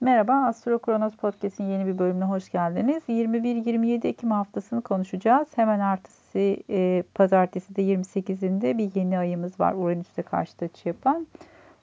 Merhaba, 0.00 0.32
Astro 0.46 0.78
Kronos 0.78 1.16
Podcast'in 1.16 1.64
yeni 1.64 1.86
bir 1.86 1.98
bölümüne 1.98 2.24
hoş 2.24 2.50
geldiniz. 2.50 3.02
21-27 3.08 4.06
Ekim 4.06 4.30
haftasını 4.30 4.82
konuşacağız. 4.82 5.48
Hemen 5.56 5.80
ertesi 5.80 6.62
e, 6.70 7.02
pazartesi 7.14 7.76
de 7.76 7.82
28'inde 7.82 8.78
bir 8.78 8.94
yeni 8.94 9.18
ayımız 9.18 9.60
var 9.60 9.74
Uranüs'te 9.74 10.22
karşıt 10.22 10.62
açı 10.62 10.88
yapan. 10.88 11.26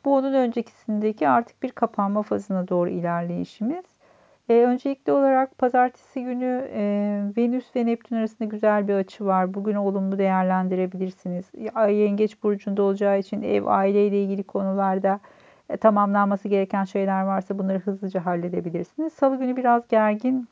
Bu 0.05 0.15
onun 0.15 0.34
öncekisindeki 0.34 1.29
artık 1.29 1.63
bir 1.63 1.71
kapanma 1.71 2.21
fazına 2.21 2.68
doğru 2.68 2.89
ilerleyişimiz. 2.89 3.85
E, 4.49 4.53
öncelikli 4.53 5.11
olarak 5.11 5.57
pazartesi 5.57 6.23
günü 6.23 6.69
e, 6.73 6.83
Venüs 7.37 7.75
ve 7.75 7.85
Neptün 7.85 8.15
arasında 8.15 8.49
güzel 8.49 8.87
bir 8.87 8.93
açı 8.93 9.25
var. 9.25 9.53
Bugün 9.53 9.75
olumlu 9.75 10.17
değerlendirebilirsiniz. 10.17 11.45
Ay 11.75 11.95
Yengeç 11.95 12.43
Burcu'nda 12.43 12.83
olacağı 12.83 13.19
için 13.19 13.41
ev, 13.41 13.65
aileyle 13.65 14.23
ilgili 14.23 14.43
konularda 14.43 15.19
e, 15.74 15.78
tamamlanması 15.78 16.48
gereken 16.48 16.84
şeyler 16.84 17.23
varsa 17.23 17.58
bunları 17.59 17.80
hızlıca 17.80 18.26
halledebilirsiniz. 18.26 19.13
Salı 19.13 19.40
günü 19.40 19.55
biraz 19.55 19.88
gergin. 19.88 20.48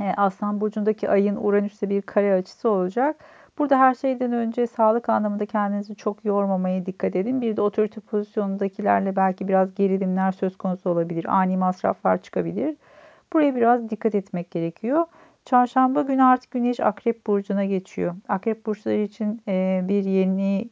E, 0.00 0.12
Aslan 0.16 0.60
Burcu'ndaki 0.60 1.10
ayın 1.10 1.36
Uranüs'te 1.36 1.88
bir 1.88 2.02
kare 2.02 2.34
açısı 2.34 2.70
olacak. 2.70 3.16
Burada 3.58 3.78
her 3.78 3.94
şeyden 3.94 4.32
önce 4.32 4.66
sağlık 4.66 5.08
anlamında 5.08 5.46
kendinizi 5.46 5.96
çok 5.96 6.24
yormamaya 6.24 6.86
dikkat 6.86 7.16
edin. 7.16 7.40
Bir 7.40 7.56
de 7.56 7.60
otorite 7.60 8.00
pozisyonundakilerle 8.00 9.16
belki 9.16 9.48
biraz 9.48 9.74
gerilimler 9.74 10.32
söz 10.32 10.56
konusu 10.58 10.90
olabilir. 10.90 11.24
Ani 11.24 11.56
masraflar 11.56 12.22
çıkabilir. 12.22 12.76
Buraya 13.32 13.56
biraz 13.56 13.90
dikkat 13.90 14.14
etmek 14.14 14.50
gerekiyor. 14.50 15.06
Çarşamba 15.44 16.02
günü 16.02 16.22
artık 16.22 16.50
Güneş 16.50 16.80
Akrep 16.80 17.26
Burcu'na 17.26 17.64
geçiyor. 17.64 18.14
Akrep 18.28 18.66
Burçları 18.66 18.98
için 18.98 19.42
e, 19.48 19.80
bir 19.88 20.04
yeni 20.04 20.68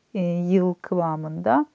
yıl 0.53 0.75
kıvamında. 0.75 1.67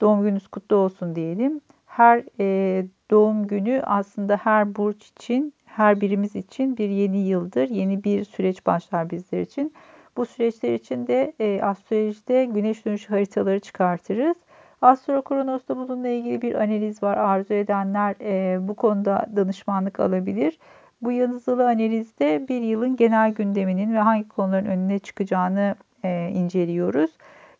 Doğum 0.00 0.22
gününüz 0.22 0.48
kutlu 0.48 0.76
olsun 0.76 1.14
diyelim. 1.14 1.60
Her 1.86 2.24
e, 2.40 2.86
doğum 3.10 3.46
günü 3.46 3.82
aslında 3.86 4.36
her 4.36 4.76
burç 4.76 5.06
için, 5.06 5.54
her 5.64 6.00
birimiz 6.00 6.36
için 6.36 6.76
bir 6.76 6.88
yeni 6.88 7.18
yıldır. 7.18 7.68
Yeni 7.68 8.04
bir 8.04 8.24
süreç 8.24 8.66
başlar 8.66 9.10
bizler 9.10 9.40
için. 9.40 9.72
Bu 10.16 10.26
süreçler 10.26 10.74
için 10.74 11.06
de 11.06 11.32
e, 11.40 11.62
astrolojide 11.62 12.44
güneş 12.44 12.86
dönüşü 12.86 13.08
haritaları 13.08 13.60
çıkartırız. 13.60 14.36
Astro 14.82 15.22
Kronos'ta 15.22 15.76
bununla 15.76 16.08
ilgili 16.08 16.42
bir 16.42 16.54
analiz 16.54 17.02
var. 17.02 17.16
Arzu 17.16 17.54
edenler 17.54 18.14
e, 18.20 18.68
bu 18.68 18.74
konuda 18.74 19.26
danışmanlık 19.36 20.00
alabilir. 20.00 20.58
Bu 21.02 21.12
yazılı 21.12 21.68
analizde 21.68 22.48
bir 22.48 22.62
yılın 22.62 22.96
genel 22.96 23.34
gündeminin 23.34 23.94
ve 23.94 23.98
hangi 23.98 24.28
konuların 24.28 24.66
önüne 24.66 24.98
çıkacağını 24.98 25.74
e, 26.04 26.30
inceliyoruz 26.34 27.10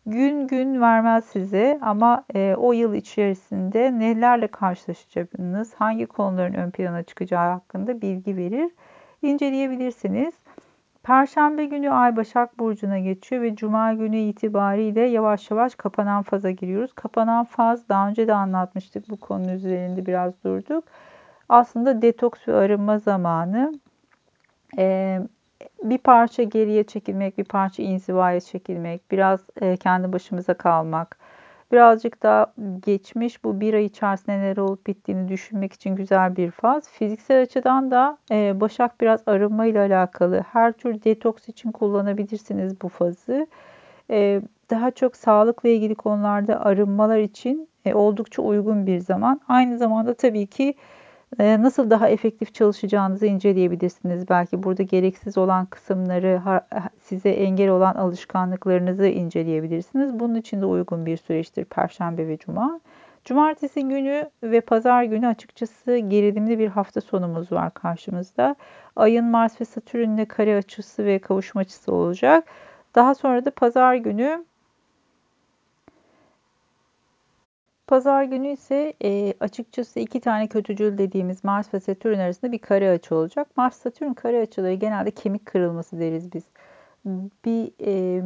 gün 0.07 0.47
gün 0.47 0.81
vermez 0.81 1.25
size 1.25 1.79
ama 1.81 2.23
e, 2.35 2.55
o 2.57 2.73
yıl 2.73 2.93
içerisinde 2.93 3.99
nelerle 3.99 4.47
karşılaşacaksınız, 4.47 5.73
hangi 5.73 6.05
konuların 6.05 6.53
ön 6.53 6.71
plana 6.71 7.03
çıkacağı 7.03 7.51
hakkında 7.51 8.01
bilgi 8.01 8.37
verir. 8.37 8.71
İnceleyebilirsiniz. 9.21 10.33
Perşembe 11.03 11.65
günü 11.65 11.89
Ay 11.89 12.15
Başak 12.15 12.59
Burcu'na 12.59 12.99
geçiyor 12.99 13.41
ve 13.41 13.55
Cuma 13.55 13.93
günü 13.93 14.17
itibariyle 14.17 15.01
yavaş 15.01 15.51
yavaş 15.51 15.75
kapanan 15.75 16.23
faza 16.23 16.51
giriyoruz. 16.51 16.93
Kapanan 16.93 17.45
faz 17.45 17.89
daha 17.89 18.09
önce 18.09 18.27
de 18.27 18.33
anlatmıştık 18.33 19.09
bu 19.09 19.17
konu 19.17 19.51
üzerinde 19.51 20.05
biraz 20.05 20.43
durduk. 20.43 20.83
Aslında 21.49 22.01
detoks 22.01 22.47
ve 22.47 22.53
arınma 22.55 22.99
zamanı. 22.99 23.73
Ee, 24.77 25.19
bir 25.83 25.97
parça 25.97 26.43
geriye 26.43 26.83
çekilmek, 26.83 27.37
bir 27.37 27.43
parça 27.43 27.83
inzivaya 27.83 28.39
çekilmek, 28.39 29.11
biraz 29.11 29.39
e, 29.61 29.77
kendi 29.77 30.13
başımıza 30.13 30.53
kalmak, 30.53 31.17
birazcık 31.71 32.23
da 32.23 32.53
geçmiş 32.85 33.43
bu 33.43 33.59
bir 33.61 33.73
ay 33.73 33.85
içerisinde 33.85 34.39
neler 34.39 34.57
olup 34.57 34.87
bittiğini 34.87 35.27
düşünmek 35.27 35.73
için 35.73 35.95
güzel 35.95 36.35
bir 36.35 36.51
faz. 36.51 36.89
Fiziksel 36.89 37.41
açıdan 37.41 37.91
da 37.91 38.17
e, 38.31 38.61
Başak 38.61 39.01
biraz 39.01 39.21
arınma 39.27 39.65
ile 39.65 39.79
alakalı. 39.79 40.43
Her 40.51 40.71
tür 40.71 41.03
detoks 41.03 41.49
için 41.49 41.71
kullanabilirsiniz 41.71 42.81
bu 42.81 42.89
fazı. 42.89 43.47
E, 44.09 44.41
daha 44.69 44.91
çok 44.91 45.15
sağlıkla 45.15 45.69
ilgili 45.69 45.95
konularda 45.95 46.65
arınmalar 46.65 47.19
için 47.19 47.69
oldukça 47.93 48.41
uygun 48.41 48.87
bir 48.87 48.99
zaman. 48.99 49.41
Aynı 49.47 49.77
zamanda 49.77 50.13
tabii 50.13 50.47
ki 50.47 50.73
nasıl 51.39 51.89
daha 51.89 52.09
efektif 52.09 52.53
çalışacağınızı 52.53 53.25
inceleyebilirsiniz. 53.25 54.29
Belki 54.29 54.63
burada 54.63 54.83
gereksiz 54.83 55.37
olan 55.37 55.65
kısımları, 55.65 56.61
size 57.01 57.29
engel 57.29 57.69
olan 57.69 57.95
alışkanlıklarınızı 57.95 59.07
inceleyebilirsiniz. 59.07 60.19
Bunun 60.19 60.35
için 60.35 60.61
de 60.61 60.65
uygun 60.65 61.05
bir 61.05 61.17
süreçtir 61.17 61.65
Perşembe 61.65 62.27
ve 62.27 62.37
Cuma. 62.37 62.79
Cumartesi 63.25 63.81
günü 63.81 64.29
ve 64.43 64.61
pazar 64.61 65.03
günü 65.03 65.27
açıkçası 65.27 65.97
gerilimli 65.97 66.59
bir 66.59 66.67
hafta 66.67 67.01
sonumuz 67.01 67.51
var 67.51 67.73
karşımızda. 67.73 68.55
Ayın 68.95 69.25
Mars 69.25 69.61
ve 69.61 69.65
Satürn'le 69.65 70.25
kare 70.25 70.57
açısı 70.57 71.05
ve 71.05 71.19
kavuşma 71.19 71.61
açısı 71.61 71.93
olacak. 71.93 72.43
Daha 72.95 73.15
sonra 73.15 73.45
da 73.45 73.51
pazar 73.51 73.95
günü 73.95 74.45
Pazar 77.87 78.23
günü 78.23 78.47
ise 78.47 78.93
e, 79.03 79.33
açıkçası 79.39 79.99
iki 79.99 80.19
tane 80.19 80.47
kötücül 80.47 80.97
dediğimiz 80.97 81.43
Mars 81.43 81.73
ve 81.73 81.79
Satürn 81.79 82.19
arasında 82.19 82.51
bir 82.51 82.59
kare 82.59 82.89
açı 82.89 83.15
olacak. 83.15 83.47
Mars-Satürn 83.57 84.13
kare 84.13 84.41
açıları 84.41 84.73
genelde 84.73 85.11
kemik 85.11 85.45
kırılması 85.45 85.99
deriz 85.99 86.33
biz. 86.33 86.43
Bir 87.45 87.71
e, 87.85 88.21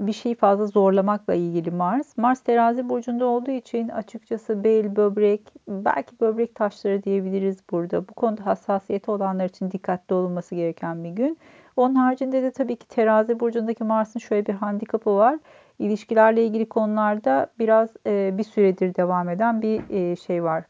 bir 0.00 0.12
şeyi 0.12 0.34
fazla 0.34 0.66
zorlamakla 0.66 1.34
ilgili 1.34 1.70
Mars. 1.70 2.16
Mars 2.16 2.40
terazi 2.40 2.88
burcunda 2.88 3.26
olduğu 3.26 3.50
için 3.50 3.88
açıkçası 3.88 4.64
bel, 4.64 4.96
böbrek, 4.96 5.52
belki 5.68 6.20
böbrek 6.20 6.54
taşları 6.54 7.02
diyebiliriz 7.02 7.58
burada. 7.70 8.08
Bu 8.08 8.14
konuda 8.14 8.46
hassasiyeti 8.46 9.10
olanlar 9.10 9.44
için 9.44 9.70
dikkatli 9.70 10.14
olunması 10.14 10.54
gereken 10.54 11.04
bir 11.04 11.10
gün. 11.10 11.38
Onun 11.76 11.94
haricinde 11.94 12.42
de 12.42 12.50
tabii 12.50 12.76
ki 12.76 12.88
terazi 12.88 13.40
burcundaki 13.40 13.84
Mars'ın 13.84 14.20
şöyle 14.20 14.46
bir 14.46 14.52
handikapı 14.52 15.16
var 15.16 15.38
ilişkilerle 15.78 16.44
ilgili 16.44 16.68
konularda 16.68 17.46
biraz 17.58 17.90
e, 18.06 18.38
bir 18.38 18.44
süredir 18.44 18.94
devam 18.94 19.28
eden 19.28 19.62
bir 19.62 19.90
e, 19.90 20.16
şey 20.16 20.44
var. 20.44 20.64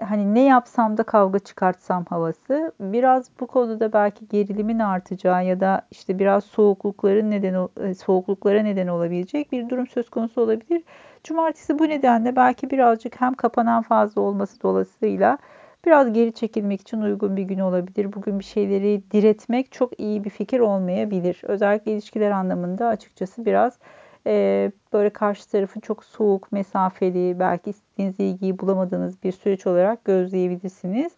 Hani 0.00 0.34
ne 0.34 0.42
yapsam 0.42 0.96
da 0.96 1.02
kavga 1.02 1.38
çıkartsam 1.38 2.04
havası. 2.04 2.72
Biraz 2.80 3.30
bu 3.40 3.46
konuda 3.46 3.92
belki 3.92 4.28
gerilimin 4.28 4.78
artacağı 4.78 5.44
ya 5.44 5.60
da 5.60 5.82
işte 5.90 6.18
biraz 6.18 6.44
soğuklukların 6.44 7.30
neden 7.30 7.68
e, 7.80 7.94
soğukluklara 7.94 8.62
neden 8.62 8.86
olabilecek 8.86 9.52
bir 9.52 9.68
durum 9.68 9.86
söz 9.86 10.10
konusu 10.10 10.40
olabilir. 10.40 10.82
Cumartesi 11.24 11.78
bu 11.78 11.88
nedenle 11.88 12.36
belki 12.36 12.70
birazcık 12.70 13.20
hem 13.20 13.34
kapanan 13.34 13.82
fazla 13.82 14.20
olması 14.20 14.62
dolayısıyla 14.62 15.38
biraz 15.86 16.12
geri 16.12 16.32
çekilmek 16.32 16.80
için 16.80 17.00
uygun 17.00 17.36
bir 17.36 17.42
gün 17.42 17.58
olabilir. 17.58 18.12
Bugün 18.12 18.38
bir 18.38 18.44
şeyleri 18.44 19.02
diretmek 19.10 19.72
çok 19.72 20.00
iyi 20.00 20.24
bir 20.24 20.30
fikir 20.30 20.60
olmayabilir. 20.60 21.40
Özellikle 21.42 21.92
ilişkiler 21.92 22.30
anlamında 22.30 22.88
açıkçası 22.88 23.46
biraz 23.46 23.78
e, 24.26 24.72
böyle 24.92 25.10
karşı 25.10 25.50
tarafı 25.50 25.80
çok 25.80 26.04
soğuk, 26.04 26.52
mesafeli, 26.52 27.38
belki 27.38 27.70
istediğiniz 27.70 28.20
ilgiyi 28.20 28.58
bulamadığınız 28.58 29.22
bir 29.22 29.32
süreç 29.32 29.66
olarak 29.66 30.04
gözleyebilirsiniz. 30.04 31.12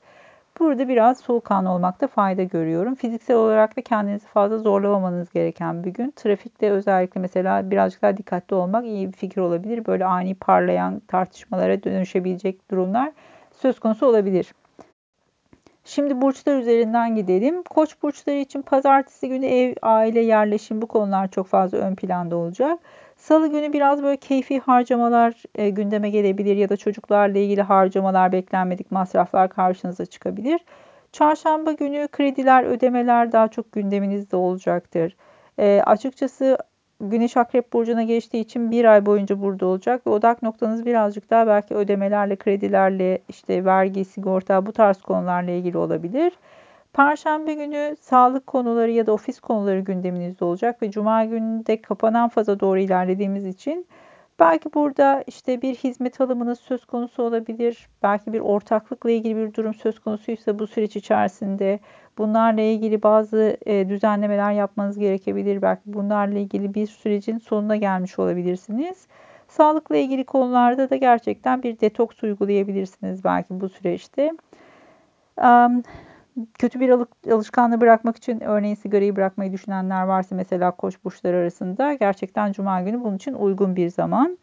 Burada 0.61 0.89
biraz 0.89 1.21
soğukkanlı 1.21 1.71
olmakta 1.71 2.07
fayda 2.07 2.43
görüyorum. 2.43 2.95
Fiziksel 2.95 3.37
olarak 3.37 3.77
da 3.77 3.81
kendinizi 3.81 4.27
fazla 4.27 4.59
zorlamamanız 4.59 5.31
gereken 5.31 5.85
bir 5.85 5.91
gün. 5.91 6.13
Trafikte 6.17 6.71
özellikle 6.71 7.21
mesela 7.21 7.71
birazcık 7.71 8.03
daha 8.03 8.17
dikkatli 8.17 8.55
olmak 8.57 8.87
iyi 8.87 9.09
bir 9.09 9.17
fikir 9.17 9.41
olabilir. 9.41 9.87
Böyle 9.87 10.05
ani 10.05 10.35
parlayan 10.35 11.01
tartışmalara 11.09 11.83
dönüşebilecek 11.83 12.71
durumlar 12.71 13.13
söz 13.57 13.81
konusu 13.81 14.07
olabilir. 14.07 14.55
Şimdi 15.85 16.21
burçlar 16.21 16.57
üzerinden 16.57 17.15
gidelim. 17.15 17.63
Koç 17.63 18.03
burçları 18.03 18.37
için 18.37 18.63
pazartesi 18.63 19.29
günü 19.29 19.47
ev, 19.47 19.75
aile, 19.83 20.21
yerleşim 20.21 20.83
bu 20.83 20.87
konular 20.87 21.31
çok 21.31 21.47
fazla 21.47 21.79
ön 21.79 21.95
planda 21.95 22.37
olacak. 22.37 22.79
Salı 23.17 23.49
günü 23.49 23.73
biraz 23.73 24.03
böyle 24.03 24.17
keyfi 24.17 24.61
harcamalar 24.61 25.43
e, 25.55 25.71
gündeme 25.71 26.11
gelebilir 26.11 26.57
ya 26.57 26.69
da 26.69 26.77
çocuklarla 26.77 27.39
ilgili 27.39 27.63
harcamalar, 27.63 28.33
beklenmedik 28.33 28.91
masraflar 28.91 29.49
karşınıza 29.49 30.07
çıkabilir. 30.07 30.61
Çarşamba 31.13 31.73
günü 31.73 32.09
krediler, 32.09 32.65
ödemeler 32.65 33.33
daha 33.33 33.49
çok 33.49 33.73
gündeminizde 33.73 34.37
olacaktır. 34.37 35.17
E, 35.59 35.83
açıkçası 35.87 36.59
Güneş 37.01 37.37
Akrep 37.37 37.73
Burcu'na 37.73 38.03
geçtiği 38.03 38.41
için 38.41 38.71
bir 38.71 38.85
ay 38.85 39.07
boyunca 39.07 39.41
burada 39.41 39.67
olacak 39.67 40.07
ve 40.07 40.11
odak 40.11 40.43
noktanız 40.43 40.87
birazcık 40.87 41.31
daha 41.31 41.47
belki 41.47 41.75
ödemelerle, 41.75 42.37
kredilerle, 42.37 43.19
işte 43.29 43.65
vergi, 43.65 44.05
sigorta 44.05 44.67
bu 44.67 44.73
tarz 44.73 45.03
konularla 45.03 45.51
ilgili 45.51 45.79
olabilir. 45.79 46.33
Perşembe 46.93 47.55
günü 47.55 47.97
sağlık 48.01 48.47
konuları 48.47 48.91
ya 48.91 49.07
da 49.07 49.13
ofis 49.13 49.41
konuları 49.41 49.81
gündeminizde 49.81 50.45
olacak 50.45 50.83
ve 50.83 50.91
Cuma 50.91 51.25
günü 51.25 51.67
de 51.67 51.83
kapanan 51.83 52.29
faza 52.29 52.61
doğru 52.61 52.79
ilerlediğimiz 52.79 53.47
için 53.47 53.87
belki 54.39 54.75
burada 54.75 55.25
işte 55.27 55.63
bir 55.63 55.75
hizmet 55.75 56.21
alımınız 56.21 56.61
söz 56.61 56.85
konusu 56.85 57.23
olabilir. 57.23 57.89
Belki 58.03 58.33
bir 58.33 58.41
ortaklıkla 58.41 59.11
ilgili 59.11 59.37
bir 59.37 59.55
durum 59.55 59.75
söz 59.75 59.99
konusuysa 59.99 60.59
bu 60.59 60.67
süreç 60.67 60.97
içerisinde 60.97 61.81
Bunlarla 62.19 62.61
ilgili 62.61 63.03
bazı 63.03 63.57
e, 63.67 63.89
düzenlemeler 63.89 64.53
yapmanız 64.53 64.99
gerekebilir. 64.99 65.63
Belki 65.63 65.83
bunlarla 65.87 66.39
ilgili 66.39 66.75
bir 66.75 66.87
sürecin 66.87 67.39
sonuna 67.39 67.77
gelmiş 67.77 68.19
olabilirsiniz. 68.19 69.07
Sağlıkla 69.49 69.97
ilgili 69.97 70.25
konularda 70.25 70.91
da 70.91 70.97
gerçekten 70.97 71.63
bir 71.63 71.81
detoks 71.81 72.23
uygulayabilirsiniz 72.23 73.25
belki 73.25 73.61
bu 73.61 73.69
süreçte. 73.69 74.33
Kötü 76.59 76.81
bir 76.81 76.95
alışkanlığı 77.33 77.81
bırakmak 77.81 78.17
için 78.17 78.41
örneğin 78.41 78.75
sigarayı 78.75 79.17
bırakmayı 79.17 79.53
düşünenler 79.53 80.03
varsa 80.03 80.35
mesela 80.35 80.71
koç 80.71 81.05
burçları 81.05 81.37
arasında 81.37 81.95
gerçekten 81.95 82.53
cuma 82.53 82.83
günü 82.83 83.01
bunun 83.01 83.17
için 83.17 83.35
uygun 83.35 83.77
bir 83.77 83.89
zaman. 83.89 84.39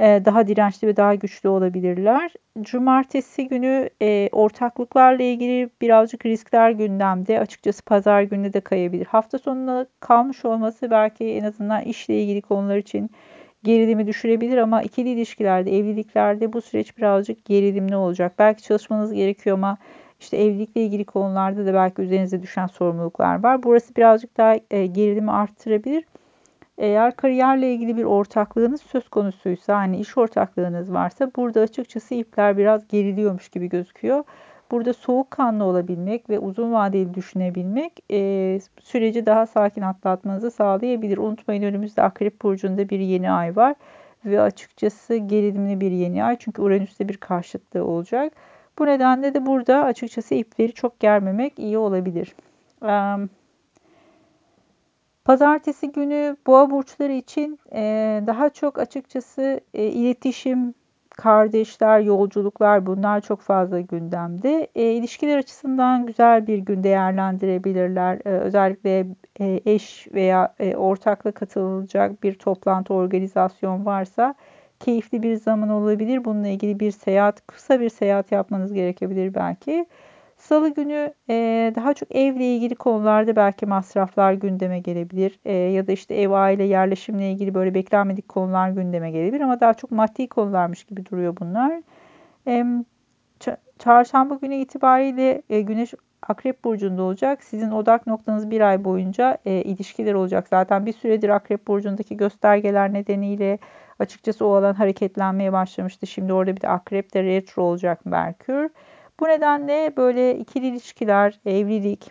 E, 0.00 0.22
daha 0.24 0.46
dirençli 0.46 0.88
ve 0.88 0.96
daha 0.96 1.14
güçlü 1.14 1.48
olabilirler. 1.48 2.32
Cumartesi 2.60 3.48
günü 3.48 3.90
e, 4.02 4.28
ortaklıklarla 4.32 5.22
ilgili 5.22 5.70
birazcık 5.80 6.26
riskler 6.26 6.70
gündemde. 6.70 7.40
Açıkçası 7.40 7.82
pazar 7.84 8.22
günü 8.22 8.52
de 8.52 8.60
kayabilir. 8.60 9.06
Hafta 9.06 9.38
sonuna 9.38 9.86
kalmış 10.00 10.44
olması 10.44 10.90
belki 10.90 11.24
en 11.24 11.44
azından 11.44 11.82
işle 11.82 12.22
ilgili 12.22 12.42
konular 12.42 12.76
için 12.76 13.10
gerilimi 13.64 14.06
düşürebilir 14.06 14.56
ama 14.56 14.82
ikili 14.82 15.08
ilişkilerde, 15.08 15.78
evliliklerde 15.78 16.52
bu 16.52 16.60
süreç 16.60 16.98
birazcık 16.98 17.44
gerilimli 17.44 17.96
olacak. 17.96 18.32
Belki 18.38 18.62
çalışmanız 18.62 19.12
gerekiyor 19.12 19.56
ama 19.56 19.78
işte 20.20 20.36
evlilikle 20.36 20.80
ilgili 20.80 21.04
konularda 21.04 21.66
da 21.66 21.74
belki 21.74 22.02
üzerinize 22.02 22.42
düşen 22.42 22.66
sorumluluklar 22.66 23.42
var. 23.42 23.62
Burası 23.62 23.96
birazcık 23.96 24.36
daha 24.36 24.56
e, 24.70 24.86
gerilimi 24.86 25.30
arttırabilir. 25.30 26.04
Eğer 26.78 27.16
kariyerle 27.16 27.74
ilgili 27.74 27.96
bir 27.96 28.04
ortaklığınız 28.04 28.82
söz 28.82 29.08
konusuysa, 29.08 29.76
hani 29.76 29.98
iş 29.98 30.18
ortaklığınız 30.18 30.92
varsa 30.92 31.30
burada 31.36 31.60
açıkçası 31.60 32.14
ipler 32.14 32.58
biraz 32.58 32.88
geriliyormuş 32.88 33.48
gibi 33.48 33.68
gözüküyor. 33.68 34.24
Burada 34.70 34.92
soğukkanlı 34.92 35.64
olabilmek 35.64 36.30
ve 36.30 36.38
uzun 36.38 36.72
vadeli 36.72 37.14
düşünebilmek 37.14 37.92
e, 38.10 38.60
süreci 38.80 39.26
daha 39.26 39.46
sakin 39.46 39.82
atlatmanızı 39.82 40.50
sağlayabilir. 40.50 41.18
Unutmayın 41.18 41.62
önümüzde 41.62 42.02
Akrep 42.02 42.42
Burcu'nda 42.42 42.88
bir 42.88 42.98
yeni 42.98 43.30
ay 43.30 43.56
var 43.56 43.74
ve 44.24 44.40
açıkçası 44.40 45.16
gerilimli 45.16 45.80
bir 45.80 45.90
yeni 45.90 46.24
ay 46.24 46.36
çünkü 46.38 46.62
Uranüs'te 46.62 47.08
bir 47.08 47.16
karşıtlığı 47.16 47.84
olacak. 47.84 48.32
Bu 48.78 48.86
nedenle 48.86 49.34
de 49.34 49.46
burada 49.46 49.84
açıkçası 49.84 50.34
ipleri 50.34 50.72
çok 50.72 51.00
germemek 51.00 51.58
iyi 51.58 51.78
olabilir. 51.78 52.34
Pazartesi 55.24 55.92
günü 55.92 56.36
boğa 56.46 56.70
burçları 56.70 57.12
için 57.12 57.58
daha 58.26 58.50
çok 58.50 58.78
açıkçası 58.78 59.60
iletişim, 59.74 60.74
kardeşler, 61.16 62.00
yolculuklar 62.00 62.86
bunlar 62.86 63.20
çok 63.20 63.40
fazla 63.40 63.80
gündemde. 63.80 64.68
E, 64.74 64.82
ilişkiler 64.92 65.38
açısından 65.38 66.06
güzel 66.06 66.46
bir 66.46 66.58
gün 66.58 66.82
değerlendirebilirler. 66.82 68.18
Özellikle 68.24 69.06
eş 69.66 70.06
veya 70.14 70.54
ortakla 70.76 71.32
katılacak 71.32 72.22
bir 72.22 72.34
toplantı, 72.34 72.94
organizasyon 72.94 73.86
varsa 73.86 74.34
keyifli 74.80 75.22
bir 75.22 75.36
zaman 75.36 75.68
olabilir. 75.68 76.24
Bununla 76.24 76.48
ilgili 76.48 76.80
bir 76.80 76.90
seyahat, 76.90 77.46
kısa 77.46 77.80
bir 77.80 77.88
seyahat 77.88 78.32
yapmanız 78.32 78.72
gerekebilir 78.72 79.34
belki. 79.34 79.86
Salı 80.38 80.74
günü 80.74 81.14
e, 81.28 81.72
daha 81.76 81.94
çok 81.94 82.14
evle 82.14 82.56
ilgili 82.56 82.74
konularda 82.74 83.36
belki 83.36 83.66
masraflar 83.66 84.32
gündeme 84.32 84.78
gelebilir. 84.78 85.38
E, 85.44 85.52
ya 85.52 85.86
da 85.86 85.92
işte 85.92 86.14
ev, 86.14 86.30
aile, 86.30 86.64
yerleşimle 86.64 87.30
ilgili 87.30 87.54
böyle 87.54 87.74
beklenmedik 87.74 88.28
konular 88.28 88.70
gündeme 88.70 89.10
gelebilir. 89.10 89.40
Ama 89.40 89.60
daha 89.60 89.74
çok 89.74 89.90
maddi 89.90 90.28
konularmış 90.28 90.84
gibi 90.84 91.06
duruyor 91.06 91.36
bunlar. 91.40 91.82
E, 92.46 92.64
çarşamba 93.78 94.34
günü 94.34 94.54
itibariyle 94.54 95.42
e, 95.50 95.60
Güneş 95.60 95.94
Akrep 96.28 96.64
Burcu'nda 96.64 97.02
olacak. 97.02 97.44
Sizin 97.44 97.70
odak 97.70 98.06
noktanız 98.06 98.50
bir 98.50 98.60
ay 98.60 98.84
boyunca 98.84 99.38
e, 99.44 99.52
ilişkiler 99.52 100.14
olacak. 100.14 100.48
Zaten 100.48 100.86
bir 100.86 100.92
süredir 100.92 101.28
Akrep 101.28 101.66
Burcu'ndaki 101.66 102.16
göstergeler 102.16 102.92
nedeniyle 102.92 103.58
açıkçası 103.98 104.46
o 104.46 104.54
alan 104.54 104.74
hareketlenmeye 104.74 105.52
başlamıştı. 105.52 106.06
Şimdi 106.06 106.32
orada 106.32 106.56
bir 106.56 106.60
de 106.60 106.68
Akrep'te 106.68 107.22
retro 107.22 107.62
olacak 107.62 108.06
Merkür. 108.06 108.70
Bu 109.20 109.28
nedenle 109.28 109.92
böyle 109.96 110.38
ikili 110.38 110.66
ilişkiler, 110.66 111.40
evlilik, 111.46 112.10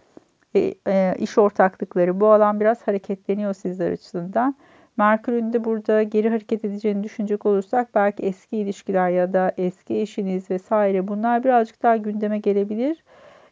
e, 0.56 0.73
e, 0.88 1.15
iş 1.19 1.38
ortaklıkları 1.38 2.19
bu 2.19 2.27
alan 2.27 2.59
biraz 2.59 2.88
hareketleniyor 2.88 3.53
sizler 3.53 3.91
açısından. 3.91 4.56
Merkür'ün 4.97 5.53
de 5.53 5.63
burada 5.63 6.03
geri 6.03 6.29
hareket 6.29 6.65
edeceğini 6.65 7.03
düşünecek 7.03 7.45
olursak 7.45 7.95
belki 7.95 8.23
eski 8.23 8.57
ilişkiler 8.57 9.09
ya 9.09 9.33
da 9.33 9.53
eski 9.57 10.01
eşiniz 10.01 10.50
vesaire 10.50 11.07
bunlar 11.07 11.44
birazcık 11.44 11.83
daha 11.83 11.97
gündeme 11.97 12.38
gelebilir. 12.38 13.03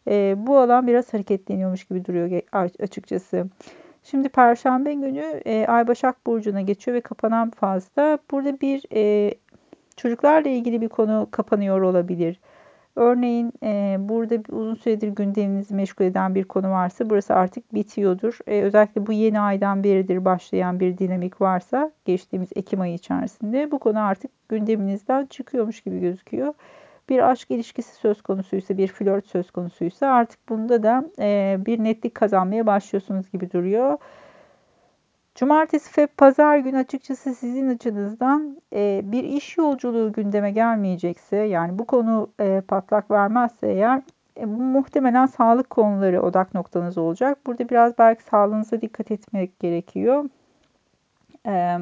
E, 0.08 0.34
bu 0.38 0.58
alan 0.58 0.86
biraz 0.86 1.14
hareketleniyormuş 1.14 1.84
gibi 1.84 2.04
duruyor 2.04 2.42
açıkçası. 2.80 3.46
Şimdi 4.02 4.28
Perşembe 4.28 4.94
günü 4.94 5.40
e, 5.46 5.66
Ay 5.66 5.88
Başak 5.88 6.26
Burcu'na 6.26 6.60
geçiyor 6.60 6.94
ve 6.96 7.00
kapanan 7.00 7.50
fazla. 7.50 8.18
Burada 8.30 8.60
bir 8.60 8.82
e, 8.94 9.34
çocuklarla 9.96 10.50
ilgili 10.50 10.80
bir 10.80 10.88
konu 10.88 11.28
kapanıyor 11.30 11.80
olabilir. 11.80 12.40
Örneğin 12.96 13.52
e, 13.62 13.96
burada 13.98 14.34
uzun 14.56 14.74
süredir 14.74 15.08
gündeminizi 15.08 15.74
meşgul 15.74 16.04
eden 16.04 16.34
bir 16.34 16.44
konu 16.44 16.70
varsa 16.70 17.10
burası 17.10 17.34
artık 17.34 17.74
bitiyordur. 17.74 18.38
E, 18.46 18.62
özellikle 18.62 19.06
bu 19.06 19.12
yeni 19.12 19.40
aydan 19.40 19.84
beridir 19.84 20.24
başlayan 20.24 20.80
bir 20.80 20.98
dinamik 20.98 21.40
varsa 21.40 21.90
geçtiğimiz 22.04 22.48
Ekim 22.56 22.80
ayı 22.80 22.94
içerisinde 22.94 23.70
bu 23.70 23.78
konu 23.78 24.00
artık 24.00 24.30
gündeminizden 24.48 25.26
çıkıyormuş 25.26 25.80
gibi 25.80 26.00
gözüküyor. 26.00 26.54
Bir 27.08 27.30
aşk 27.30 27.50
ilişkisi 27.50 27.94
söz 27.94 28.22
konusuysa, 28.22 28.76
bir 28.78 28.88
flört 28.88 29.26
söz 29.26 29.50
konusuysa 29.50 30.06
artık 30.06 30.48
bunda 30.48 30.82
da 30.82 31.04
e, 31.18 31.58
bir 31.66 31.84
netlik 31.84 32.14
kazanmaya 32.14 32.66
başlıyorsunuz 32.66 33.30
gibi 33.30 33.50
duruyor. 33.50 33.98
Cumartesi 35.34 36.00
ve 36.00 36.06
pazar 36.06 36.58
günü 36.58 36.78
açıkçası 36.78 37.34
sizin 37.34 37.68
açınızdan 37.68 38.60
e, 38.72 39.00
bir 39.04 39.24
iş 39.24 39.58
yolculuğu 39.58 40.12
gündeme 40.12 40.50
gelmeyecekse 40.50 41.36
yani 41.36 41.78
bu 41.78 41.84
konu 41.84 42.30
e, 42.40 42.62
patlak 42.68 43.10
vermezse 43.10 43.66
eğer 43.66 44.02
e, 44.36 44.44
muhtemelen 44.44 45.26
sağlık 45.26 45.70
konuları 45.70 46.22
odak 46.22 46.54
noktanız 46.54 46.98
olacak. 46.98 47.38
Burada 47.46 47.68
biraz 47.68 47.98
belki 47.98 48.22
sağlığınıza 48.22 48.80
dikkat 48.80 49.10
etmek 49.10 49.60
gerekiyor. 49.60 50.24
E, 51.46 51.78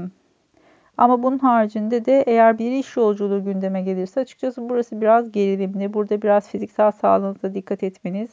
ama 0.97 1.23
bunun 1.23 1.39
haricinde 1.39 2.05
de 2.05 2.25
eğer 2.27 2.59
bir 2.59 2.73
iş 2.73 2.97
yolculuğu 2.97 3.44
gündeme 3.44 3.83
gelirse 3.83 4.21
açıkçası 4.21 4.69
burası 4.69 5.00
biraz 5.00 5.33
gerilimli. 5.33 5.94
Burada 5.94 6.23
biraz 6.23 6.49
fiziksel 6.49 6.93
sağlığınıza 6.93 7.55
dikkat 7.55 7.83
etmeniz 7.83 8.31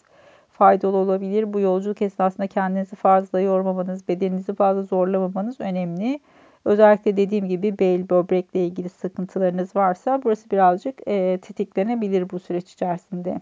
faydalı 0.51 0.97
olabilir. 0.97 1.53
Bu 1.53 1.59
yolculuk 1.59 2.01
esnasında 2.01 2.47
kendinizi 2.47 2.95
fazla 2.95 3.39
yormamanız, 3.39 4.07
bedeninizi 4.07 4.55
fazla 4.55 4.83
zorlamamanız 4.83 5.61
önemli. 5.61 6.19
Özellikle 6.65 7.17
dediğim 7.17 7.47
gibi 7.47 7.79
bel, 7.79 8.09
böbrekle 8.09 8.65
ilgili 8.65 8.89
sıkıntılarınız 8.89 9.75
varsa 9.75 10.21
burası 10.23 10.49
birazcık 10.51 11.07
e, 11.07 11.37
tetiklenebilir 11.41 12.29
bu 12.29 12.39
süreç 12.39 12.73
içerisinde. 12.73 13.41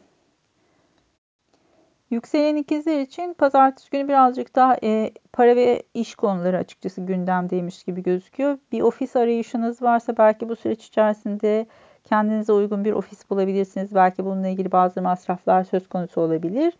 Yükselen 2.10 2.56
ikizler 2.56 3.00
için 3.00 3.34
pazartesi 3.34 3.90
günü 3.90 4.08
birazcık 4.08 4.56
daha 4.56 4.78
e, 4.84 5.12
para 5.34 5.56
ve 5.56 5.84
iş 5.94 6.16
konuları 6.16 6.58
açıkçası 6.58 7.02
gündemdeymiş 7.02 7.84
gibi 7.84 8.04
gözüküyor. 8.04 8.58
Bir 8.72 8.82
ofis 8.82 9.16
arayışınız 9.16 9.82
varsa 9.82 10.18
belki 10.18 10.50
bu 10.50 10.56
süreç 10.56 10.86
içerisinde 10.86 11.68
kendinize 12.04 12.54
uygun 12.54 12.86
bir 12.86 12.94
ofis 12.94 13.30
bulabilirsiniz. 13.30 13.96
Belki 13.96 14.26
bununla 14.26 14.48
ilgili 14.48 14.72
bazı 14.72 15.02
masraflar 15.02 15.64
söz 15.64 15.90
konusu 15.90 16.22
olabilir. 16.22 16.74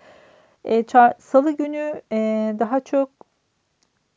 E, 0.66 0.84
Salı 1.20 1.52
günü 1.52 2.02
e, 2.12 2.56
daha 2.60 2.80
çok 2.80 3.10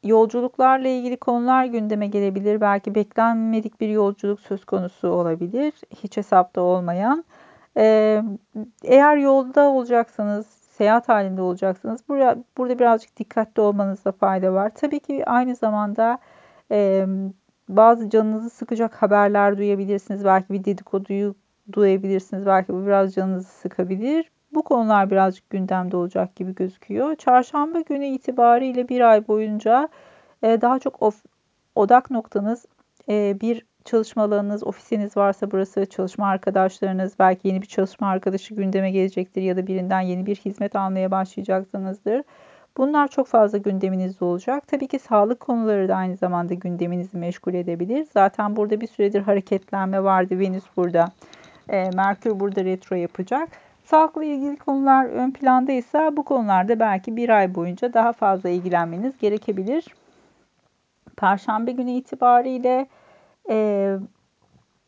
yolculuklarla 0.05 0.89
ilgili 0.89 1.17
konular 1.17 1.65
gündeme 1.65 2.07
gelebilir. 2.07 2.61
Belki 2.61 2.95
beklenmedik 2.95 3.81
bir 3.81 3.89
yolculuk 3.89 4.41
söz 4.41 4.65
konusu 4.65 5.09
olabilir. 5.09 5.73
Hiç 6.03 6.17
hesapta 6.17 6.61
olmayan. 6.61 7.25
E, 7.77 8.23
eğer 8.85 9.17
yolda 9.17 9.71
olacaksanız, 9.71 10.60
seyahat 10.81 11.09
halinde 11.09 11.43
olacaksınız. 11.43 12.01
Burada, 12.09 12.45
burada 12.57 12.79
birazcık 12.79 13.17
dikkatli 13.17 13.63
olmanızda 13.63 14.13
fayda 14.13 14.53
var. 14.53 14.73
Tabii 14.75 15.01
ki 15.01 15.25
aynı 15.27 15.57
zamanda 15.57 16.19
e, 16.71 17.07
bazı 17.69 18.11
canınızı 18.11 18.51
sıkacak 18.51 19.03
haberler 19.03 19.59
duyabilirsiniz. 19.59 20.25
Belki 20.25 20.53
bir 20.53 20.65
dedikoduyu 20.65 21.35
duyabilirsiniz. 21.73 22.47
Belki 22.47 22.73
bu 22.73 22.87
biraz 22.87 23.15
canınızı 23.15 23.49
sıkabilir. 23.49 24.31
Bu 24.55 24.63
konular 24.63 25.11
birazcık 25.11 25.51
gündemde 25.51 25.97
olacak 25.97 26.37
gibi 26.37 26.55
gözüküyor. 26.55 27.15
Çarşamba 27.15 27.81
günü 27.81 28.07
itibariyle 28.07 28.89
bir 28.89 29.01
ay 29.01 29.29
boyunca 29.29 29.89
e, 30.43 30.61
daha 30.61 30.79
çok 30.79 31.03
of, 31.03 31.23
odak 31.75 32.11
noktanız 32.11 32.67
e, 33.09 33.41
bir 33.41 33.67
çalışma 33.91 34.23
alanınız, 34.23 34.65
ofisiniz 34.65 35.17
varsa 35.17 35.51
burası 35.51 35.87
çalışma 35.87 36.27
arkadaşlarınız, 36.27 37.13
belki 37.19 37.49
yeni 37.49 37.63
bir 37.63 37.67
çalışma 37.67 38.09
arkadaşı 38.09 38.55
gündeme 38.55 38.91
gelecektir 38.91 39.43
ya 39.43 39.57
da 39.57 39.67
birinden 39.67 40.01
yeni 40.01 40.27
bir 40.27 40.37
hizmet 40.37 40.77
almaya 40.77 41.11
başlayacaksınızdır. 41.11 42.23
Bunlar 42.77 43.09
çok 43.09 43.27
fazla 43.27 43.59
gündeminizde 43.59 44.25
olacak. 44.25 44.67
Tabii 44.67 44.89
ki 44.89 44.99
sağlık 44.99 45.41
konuları 45.41 45.89
da 45.89 45.95
aynı 45.95 46.17
zamanda 46.17 46.55
gündeminizi 46.55 47.17
meşgul 47.17 47.55
edebilir. 47.55 48.07
Zaten 48.15 48.57
burada 48.57 48.81
bir 48.81 48.87
süredir 48.87 49.21
hareketlenme 49.21 50.05
vardı. 50.05 50.39
Venüs 50.39 50.65
burada, 50.77 51.09
e, 51.69 51.91
Merkür 51.95 52.41
burada 52.41 52.65
retro 52.65 52.97
yapacak. 52.97 53.49
Sağlıkla 53.85 54.25
ilgili 54.25 54.57
konular 54.57 55.05
ön 55.05 55.31
planda 55.31 55.73
ise 55.73 56.17
bu 56.17 56.25
konularda 56.25 56.81
belki 56.81 57.17
bir 57.17 57.29
ay 57.29 57.55
boyunca 57.55 57.93
daha 57.93 58.13
fazla 58.13 58.49
ilgilenmeniz 58.49 59.19
gerekebilir. 59.19 59.85
Perşembe 61.17 61.73
günü 61.73 61.91
itibariyle 61.91 62.87
e, 63.51 63.99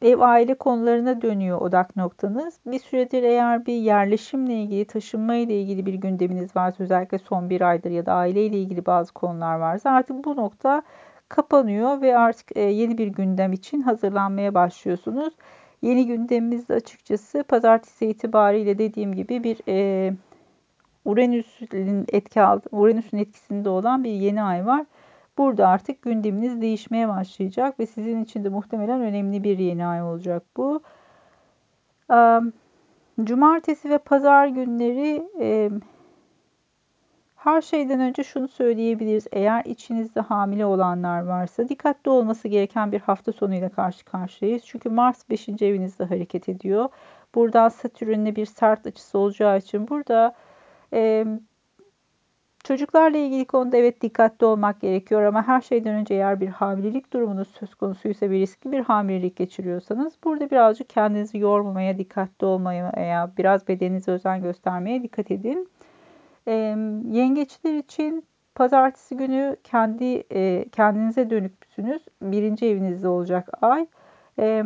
ev 0.03 0.19
aile 0.21 0.55
konularına 0.55 1.23
dönüyor 1.23 1.61
odak 1.61 1.97
noktanız. 1.97 2.59
Bir 2.67 2.79
süredir 2.79 3.23
eğer 3.23 3.67
bir 3.67 3.75
yerleşimle 3.75 4.55
ilgili, 4.55 4.85
taşınma 4.85 5.35
ile 5.35 5.61
ilgili 5.61 5.87
bir 5.87 5.95
gündeminiz 5.95 6.57
varsa 6.57 6.85
özellikle 6.85 7.19
son 7.19 7.51
bir 7.51 7.61
aydır 7.61 7.91
ya 7.91 8.07
da 8.07 8.13
aile 8.15 8.47
ile 8.47 8.59
ilgili 8.59 8.87
bazı 8.87 9.13
konular 9.13 9.57
varsa 9.57 9.91
artık 9.91 10.25
bu 10.25 10.37
nokta 10.37 10.83
kapanıyor 11.29 12.01
ve 12.01 12.19
artık 12.19 12.57
yeni 12.57 12.99
bir 12.99 13.07
gündem 13.07 13.53
için 13.53 13.83
hazırlanmaya 13.83 14.55
başlıyorsunuz. 14.55 15.35
Yeni 15.83 16.07
gündemimizde 16.07 16.75
açıkçası 16.75 17.45
pazartesi 17.45 18.07
itibariyle 18.07 18.79
dediğim 18.79 19.15
gibi 19.15 19.45
bir 19.45 19.59
e, 19.69 20.13
Uranüs'ün 21.05 22.07
etki 22.13 22.41
Uranüs'ün 22.73 23.19
etkisinde 23.19 23.69
olan 23.69 24.05
bir 24.05 24.11
yeni 24.11 24.43
ay 24.43 24.67
var. 24.67 24.87
Burada 25.39 25.69
artık 25.69 26.03
gündeminiz 26.03 26.61
değişmeye 26.61 27.09
başlayacak 27.09 27.81
ve 27.81 27.87
sizin 27.87 28.25
için 28.25 28.45
de 28.45 28.49
muhtemelen 28.49 29.01
önemli 29.01 29.45
bir 29.45 29.59
yeni 29.59 29.87
ay 29.87 30.03
olacak 30.03 30.43
bu. 30.57 30.83
Cumartesi 33.25 33.91
ve 33.91 33.99
pazar 33.99 34.47
günleri 34.47 35.29
her 37.37 37.63
şeyden 37.63 38.01
önce 38.01 38.25
şunu 38.25 38.49
söyleyebiliriz. 38.49 39.27
Eğer 39.33 39.65
içinizde 39.65 40.21
hamile 40.21 40.67
olanlar 40.67 41.23
varsa 41.23 41.69
dikkatli 41.69 42.11
olması 42.11 42.49
gereken 42.49 42.93
bir 42.93 43.01
hafta 43.01 43.33
sonuyla 43.33 43.69
karşı 43.69 44.05
karşıyayız. 44.05 44.63
Çünkü 44.65 44.91
Mars 44.91 45.31
5. 45.31 45.49
evinizde 45.49 46.05
hareket 46.05 46.49
ediyor. 46.49 46.89
Buradan 47.35 47.69
Satürn'le 47.69 48.37
bir 48.37 48.47
sert 48.47 48.87
açısı 48.87 49.19
olacağı 49.19 49.59
için 49.59 49.89
burada 49.89 50.35
çocuklarla 52.65 53.19
ilgili 53.19 53.45
konuda 53.45 53.77
evet 53.77 54.01
dikkatli 54.01 54.47
olmak 54.47 54.81
gerekiyor 54.81 55.23
ama 55.23 55.49
her 55.49 55.61
şeyden 55.61 55.95
önce 55.95 56.15
eğer 56.15 56.41
bir 56.41 56.49
hamilelik 56.49 57.13
durumunuz 57.13 57.49
söz 57.49 57.75
konusuysa 57.75 58.31
bir 58.31 58.41
riskli 58.41 58.73
bir 58.73 58.81
hamilelik 58.81 59.37
geçiriyorsanız 59.37 60.15
burada 60.25 60.51
birazcık 60.51 60.89
kendinizi 60.89 61.39
yormamaya, 61.39 61.99
dikkatli 61.99 62.47
olmaya 62.47 62.93
veya 62.97 63.31
biraz 63.39 63.69
bedeninize 63.69 64.13
özen 64.13 64.43
göstermeye 64.43 65.03
dikkat 65.03 65.31
edin. 65.31 65.69
E, 66.49 66.53
yengeçler 67.11 67.75
için 67.75 68.25
pazartesi 68.55 69.17
günü 69.17 69.57
kendi 69.65 70.25
e, 70.33 70.69
kendinize 70.73 71.31
dönüksünüz. 71.31 72.03
Birinci 72.23 72.67
evinizde 72.67 73.09
olacak 73.09 73.49
ay. 73.63 73.87
E, 74.39 74.65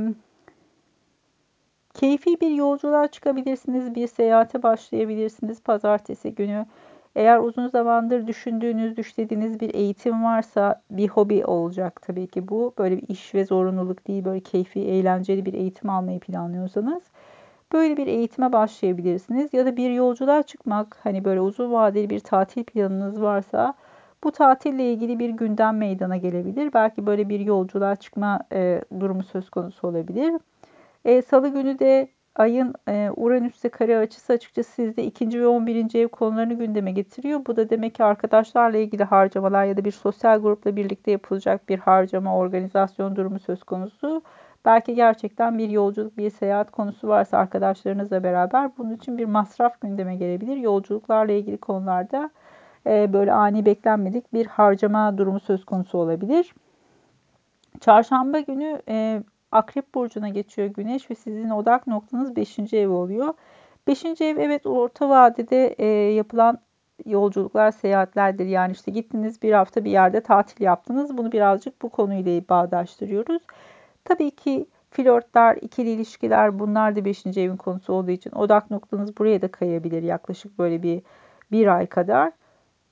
keyfi 1.94 2.40
bir 2.40 2.50
yolculuğa 2.50 3.08
çıkabilirsiniz. 3.08 3.94
Bir 3.94 4.06
seyahate 4.06 4.62
başlayabilirsiniz 4.62 5.62
pazartesi 5.62 6.34
günü. 6.34 6.66
Eğer 7.16 7.38
uzun 7.38 7.68
zamandır 7.68 8.26
düşündüğünüz, 8.26 8.96
düşlediğiniz 8.96 9.60
bir 9.60 9.74
eğitim 9.74 10.24
varsa 10.24 10.82
bir 10.90 11.08
hobi 11.08 11.44
olacak 11.44 12.02
tabii 12.02 12.26
ki 12.26 12.48
bu. 12.48 12.74
Böyle 12.78 12.96
bir 12.96 13.08
iş 13.08 13.34
ve 13.34 13.44
zorunluluk 13.44 14.08
değil, 14.08 14.24
böyle 14.24 14.40
keyfi, 14.40 14.80
eğlenceli 14.80 15.46
bir 15.46 15.54
eğitim 15.54 15.90
almayı 15.90 16.20
planlıyorsanız 16.20 17.02
Böyle 17.72 17.96
bir 17.96 18.06
eğitime 18.06 18.52
başlayabilirsiniz 18.52 19.54
ya 19.54 19.66
da 19.66 19.76
bir 19.76 19.90
yolculuğa 19.90 20.42
çıkmak 20.42 20.96
hani 21.02 21.24
böyle 21.24 21.40
uzun 21.40 21.72
vadeli 21.72 22.10
bir 22.10 22.20
tatil 22.20 22.64
planınız 22.64 23.22
varsa 23.22 23.74
bu 24.24 24.32
tatille 24.32 24.92
ilgili 24.92 25.18
bir 25.18 25.30
gündem 25.30 25.76
meydana 25.76 26.16
gelebilir. 26.16 26.72
Belki 26.74 27.06
böyle 27.06 27.28
bir 27.28 27.40
yolculuğa 27.40 27.96
çıkma 27.96 28.40
e, 28.52 28.80
durumu 29.00 29.22
söz 29.22 29.50
konusu 29.50 29.88
olabilir. 29.88 30.34
E, 31.04 31.22
Salı 31.22 31.48
günü 31.48 31.78
de 31.78 32.08
ayın 32.36 32.74
e, 32.88 33.10
Uranüs'te 33.16 33.68
kare 33.68 33.98
açısı 33.98 34.32
açıkçası 34.32 34.70
sizde 34.70 35.04
ikinci 35.04 35.40
ve 35.40 35.46
11. 35.46 35.94
ev 35.94 36.08
konularını 36.08 36.54
gündeme 36.54 36.92
getiriyor. 36.92 37.40
Bu 37.46 37.56
da 37.56 37.70
demek 37.70 37.94
ki 37.94 38.04
arkadaşlarla 38.04 38.78
ilgili 38.78 39.04
harcamalar 39.04 39.64
ya 39.64 39.76
da 39.76 39.84
bir 39.84 39.92
sosyal 39.92 40.42
grupla 40.42 40.76
birlikte 40.76 41.10
yapılacak 41.10 41.68
bir 41.68 41.78
harcama, 41.78 42.36
organizasyon 42.36 43.16
durumu 43.16 43.38
söz 43.38 43.62
konusu. 43.64 44.22
Belki 44.64 44.94
gerçekten 44.94 45.58
bir 45.58 45.70
yolculuk, 45.70 46.18
bir 46.18 46.30
seyahat 46.30 46.70
konusu 46.70 47.08
varsa 47.08 47.38
arkadaşlarınızla 47.38 48.22
beraber 48.22 48.70
bunun 48.78 48.94
için 48.94 49.18
bir 49.18 49.24
masraf 49.24 49.80
gündeme 49.80 50.16
gelebilir. 50.16 50.56
Yolculuklarla 50.56 51.32
ilgili 51.32 51.58
konularda 51.58 52.30
e, 52.86 53.12
böyle 53.12 53.32
ani 53.32 53.66
beklenmedik 53.66 54.32
bir 54.32 54.46
harcama 54.46 55.18
durumu 55.18 55.40
söz 55.40 55.64
konusu 55.64 55.98
olabilir. 55.98 56.54
Çarşamba 57.80 58.40
günü 58.40 58.82
e, 58.88 59.22
Akrep 59.52 59.94
Burcu'na 59.94 60.28
geçiyor 60.28 60.68
Güneş 60.68 61.10
ve 61.10 61.14
sizin 61.14 61.50
odak 61.50 61.86
noktanız 61.86 62.36
5. 62.36 62.58
ev 62.72 62.90
oluyor. 62.90 63.34
5. 63.86 64.04
ev 64.04 64.36
evet 64.36 64.66
orta 64.66 65.08
vadede 65.08 65.66
e, 65.66 65.86
yapılan 66.14 66.58
yolculuklar, 67.06 67.70
seyahatlerdir. 67.70 68.46
Yani 68.46 68.72
işte 68.72 68.90
gittiniz 68.90 69.42
bir 69.42 69.52
hafta 69.52 69.84
bir 69.84 69.90
yerde 69.90 70.20
tatil 70.20 70.64
yaptınız. 70.64 71.16
Bunu 71.18 71.32
birazcık 71.32 71.82
bu 71.82 71.88
konuyla 71.88 72.42
bağdaştırıyoruz. 72.48 73.42
Tabii 74.04 74.30
ki 74.30 74.66
flörtler, 74.90 75.56
ikili 75.56 75.90
ilişkiler 75.90 76.58
bunlar 76.58 76.96
da 76.96 77.04
5. 77.04 77.26
evin 77.26 77.56
konusu 77.56 77.92
olduğu 77.92 78.10
için 78.10 78.30
odak 78.30 78.70
noktanız 78.70 79.18
buraya 79.18 79.42
da 79.42 79.48
kayabilir 79.48 80.02
yaklaşık 80.02 80.58
böyle 80.58 80.82
bir 80.82 81.02
bir 81.52 81.66
ay 81.66 81.86
kadar. 81.86 82.32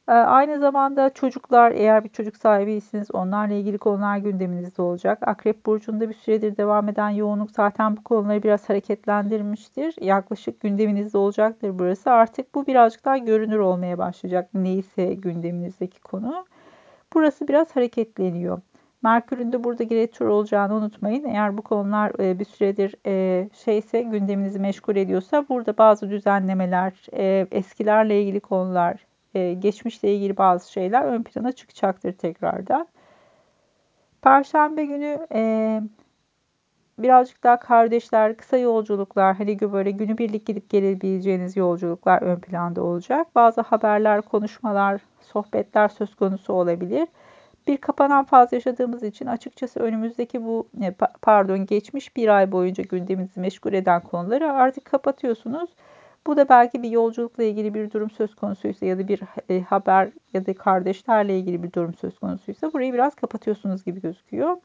Ee, 0.09 0.13
aynı 0.13 0.59
zamanda 0.59 1.11
çocuklar 1.11 1.73
eğer 1.73 2.05
bir 2.05 2.09
çocuk 2.09 2.37
sahibiyseniz 2.37 3.11
onlarla 3.15 3.55
ilgili 3.55 3.79
konular 3.79 4.17
gündeminizde 4.17 4.83
olacak. 4.83 5.19
Akrep 5.29 5.67
Burcu'nda 5.67 6.09
bir 6.09 6.15
süredir 6.15 6.57
devam 6.57 6.89
eden 6.89 7.11
yoğunluk 7.11 7.51
zaten 7.51 7.97
bu 7.97 8.05
konuları 8.05 8.43
biraz 8.43 8.69
hareketlendirmiştir. 8.69 9.95
Yaklaşık 10.01 10.61
gündeminizde 10.61 11.19
olacaktır 11.19 11.79
burası. 11.79 12.11
Artık 12.11 12.55
bu 12.55 12.67
birazcık 12.67 13.05
daha 13.05 13.19
görünür 13.19 13.59
olmaya 13.59 13.99
başlayacak 13.99 14.51
neyse 14.55 15.15
gündeminizdeki 15.15 16.01
konu. 16.01 16.47
Burası 17.15 17.49
biraz 17.49 17.77
hareketleniyor. 17.77 18.61
Merkür'ün 19.03 19.53
de 19.53 19.65
burada 19.65 19.85
retro 19.85 20.35
olacağını 20.35 20.75
unutmayın. 20.75 21.25
Eğer 21.25 21.59
bu 21.59 21.63
konular 21.63 22.13
e, 22.21 22.39
bir 22.39 22.45
süredir 22.45 22.95
e, 23.07 23.49
şeyse 23.65 24.03
gündeminizi 24.03 24.59
meşgul 24.59 24.97
ediyorsa 24.97 25.49
burada 25.49 25.79
bazı 25.79 26.11
düzenlemeler, 26.11 26.93
e, 27.13 27.47
eskilerle 27.51 28.23
ilgili 28.23 28.41
konular, 28.41 29.07
e, 29.35 29.55
geçmişle 29.55 30.15
ilgili 30.15 30.37
bazı 30.37 30.73
şeyler 30.73 31.05
ön 31.05 31.23
plana 31.23 31.53
çıkacaktır 31.53 32.13
tekrardan. 32.13 32.89
Perşembe 34.23 34.85
günü 34.85 35.27
e, 35.35 35.83
birazcık 36.99 37.45
daha 37.45 37.59
kardeşler, 37.61 38.37
kısa 38.37 38.57
yolculuklar, 38.57 39.37
hani 39.37 39.61
böyle 39.61 39.91
günübirlik 39.91 40.47
gidip 40.47 40.71
gelebileceğiniz 40.71 41.57
yolculuklar 41.57 42.23
ön 42.23 42.41
planda 42.41 42.83
olacak. 42.83 43.27
Bazı 43.35 43.61
haberler, 43.61 44.23
konuşmalar, 44.23 45.01
sohbetler 45.21 45.89
söz 45.89 46.15
konusu 46.15 46.53
olabilir 46.53 47.09
bir 47.67 47.77
kapanan 47.77 48.25
faz 48.25 48.53
yaşadığımız 48.53 49.03
için 49.03 49.27
açıkçası 49.27 49.81
önümüzdeki 49.81 50.45
bu 50.45 50.69
e, 50.83 50.95
pardon 51.23 51.67
geçmiş 51.67 52.17
bir 52.17 52.29
ay 52.29 52.53
boyunca 52.53 52.85
gündemimizi 52.85 53.41
meşgul 53.41 53.73
eden 53.73 54.01
konuları 54.01 54.53
artık 54.53 54.85
kapatıyorsunuz. 54.85 55.71
Bu 56.27 56.37
da 56.37 56.49
belki 56.49 56.83
bir 56.83 56.91
yolculukla 56.91 57.43
ilgili 57.43 57.75
bir 57.75 57.91
durum 57.91 58.11
söz 58.11 58.35
konusuysa 58.35 58.87
ya 58.87 58.99
da 58.99 59.09
bir 59.09 59.21
e, 59.51 59.61
haber 59.61 60.11
ya 60.33 60.47
da 60.47 60.55
kardeşlerle 60.55 61.39
ilgili 61.39 61.63
bir 61.63 61.73
durum 61.73 61.95
söz 61.95 62.19
konusuysa 62.19 62.73
burayı 62.73 62.93
biraz 62.93 63.15
kapatıyorsunuz 63.15 63.85
gibi 63.85 64.01
gözüküyor. 64.01 64.57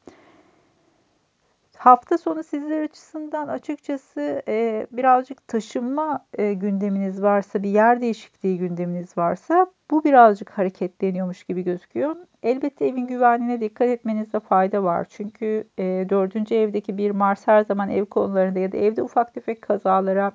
Hafta 1.77 2.17
sonu 2.17 2.43
sizler 2.43 2.81
açısından 2.81 3.47
açıkçası 3.47 4.43
e, 4.47 4.87
birazcık 4.91 5.47
taşınma 5.47 6.25
e, 6.37 6.53
gündeminiz 6.53 7.21
varsa, 7.21 7.63
bir 7.63 7.69
yer 7.69 8.01
değişikliği 8.01 8.57
gündeminiz 8.57 9.17
varsa 9.17 9.67
bu 9.91 10.03
birazcık 10.03 10.49
hareketleniyormuş 10.49 11.43
gibi 11.43 11.63
gözüküyor. 11.63 12.15
Elbette 12.43 12.85
evin 12.85 13.07
güvenliğine 13.07 13.61
dikkat 13.61 13.87
etmenizde 13.87 14.39
fayda 14.39 14.83
var. 14.83 15.07
Çünkü 15.09 15.63
dördüncü 16.09 16.55
evdeki 16.55 16.97
bir 16.97 17.11
Mars 17.11 17.47
her 17.47 17.63
zaman 17.63 17.89
ev 17.89 18.05
konularında 18.05 18.59
ya 18.59 18.71
da 18.71 18.77
evde 18.77 19.03
ufak 19.03 19.33
tefek 19.33 19.61
kazalara 19.61 20.31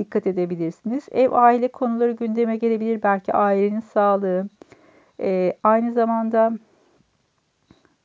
dikkat 0.00 0.26
edebilirsiniz. 0.26 1.08
Ev 1.12 1.32
aile 1.32 1.68
konuları 1.68 2.12
gündeme 2.12 2.56
gelebilir. 2.56 3.02
Belki 3.02 3.32
ailenin 3.32 3.80
sağlığı. 3.80 4.48
E, 5.20 5.56
aynı 5.62 5.92
zamanda 5.92 6.52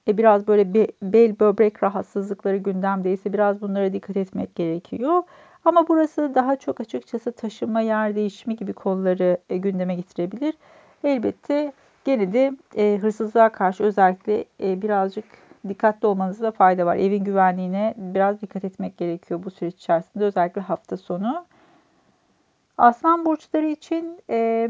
e, 0.07 0.17
biraz 0.17 0.47
böyle 0.47 0.73
be, 0.73 0.87
bel 1.01 1.39
böbrek 1.39 1.83
rahatsızlıkları 1.83 2.57
gündemdeyse 2.57 3.33
biraz 3.33 3.61
bunlara 3.61 3.93
dikkat 3.93 4.17
etmek 4.17 4.55
gerekiyor. 4.55 5.23
Ama 5.65 5.87
burası 5.87 6.35
daha 6.35 6.55
çok 6.55 6.81
açıkçası 6.81 7.31
taşınma, 7.31 7.81
yer 7.81 8.15
değişimi 8.15 8.55
gibi 8.55 8.73
konuları 8.73 9.37
e, 9.49 9.57
gündeme 9.57 9.95
getirebilir. 9.95 10.53
Elbette 11.03 11.73
gene 12.05 12.33
de 12.33 12.53
e, 12.77 12.97
hırsızlığa 13.01 13.49
karşı 13.49 13.83
özellikle 13.83 14.45
e, 14.63 14.81
birazcık 14.81 15.25
dikkatli 15.69 16.07
olmanızda 16.07 16.51
fayda 16.51 16.85
var. 16.85 16.95
Evin 16.95 17.23
güvenliğine 17.23 17.93
biraz 17.97 18.41
dikkat 18.41 18.63
etmek 18.65 18.97
gerekiyor 18.97 19.43
bu 19.43 19.51
süreç 19.51 19.75
içerisinde 19.75 20.23
özellikle 20.23 20.61
hafta 20.61 20.97
sonu. 20.97 21.45
Aslan 22.77 23.25
burçları 23.25 23.65
için 23.65 24.19
e, 24.29 24.69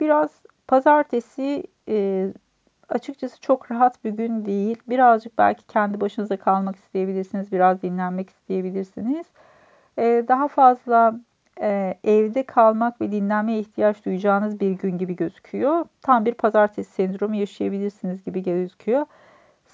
biraz 0.00 0.30
pazartesi 0.68 1.64
e, 1.88 2.26
açıkçası 2.88 3.40
çok 3.40 3.70
rahat 3.70 4.04
bir 4.04 4.10
gün 4.10 4.44
değil. 4.44 4.76
Birazcık 4.88 5.38
belki 5.38 5.66
kendi 5.66 6.00
başınıza 6.00 6.36
kalmak 6.36 6.76
isteyebilirsiniz. 6.76 7.52
Biraz 7.52 7.82
dinlenmek 7.82 8.30
isteyebilirsiniz. 8.30 9.26
Ee, 9.98 10.24
daha 10.28 10.48
fazla 10.48 11.20
e, 11.60 11.98
evde 12.04 12.42
kalmak 12.42 13.00
ve 13.00 13.12
dinlenmeye 13.12 13.58
ihtiyaç 13.58 14.04
duyacağınız 14.04 14.60
bir 14.60 14.70
gün 14.70 14.98
gibi 14.98 15.16
gözüküyor. 15.16 15.84
Tam 16.02 16.24
bir 16.24 16.34
pazartesi 16.34 16.92
sendromu 16.92 17.36
yaşayabilirsiniz 17.36 18.24
gibi 18.24 18.42
gözüküyor. 18.42 19.06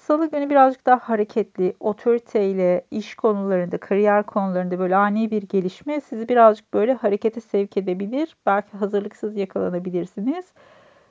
Salı 0.07 0.31
günü 0.31 0.49
birazcık 0.49 0.85
daha 0.85 0.97
hareketli, 0.97 1.73
otoriteyle, 1.79 2.85
iş 2.91 3.15
konularında, 3.15 3.77
kariyer 3.77 4.23
konularında 4.23 4.79
böyle 4.79 4.95
ani 4.95 5.31
bir 5.31 5.41
gelişme 5.41 6.01
sizi 6.01 6.29
birazcık 6.29 6.73
böyle 6.73 6.93
harekete 6.93 7.41
sevk 7.41 7.77
edebilir. 7.77 8.37
Belki 8.45 8.77
hazırlıksız 8.77 9.37
yakalanabilirsiniz. 9.37 10.45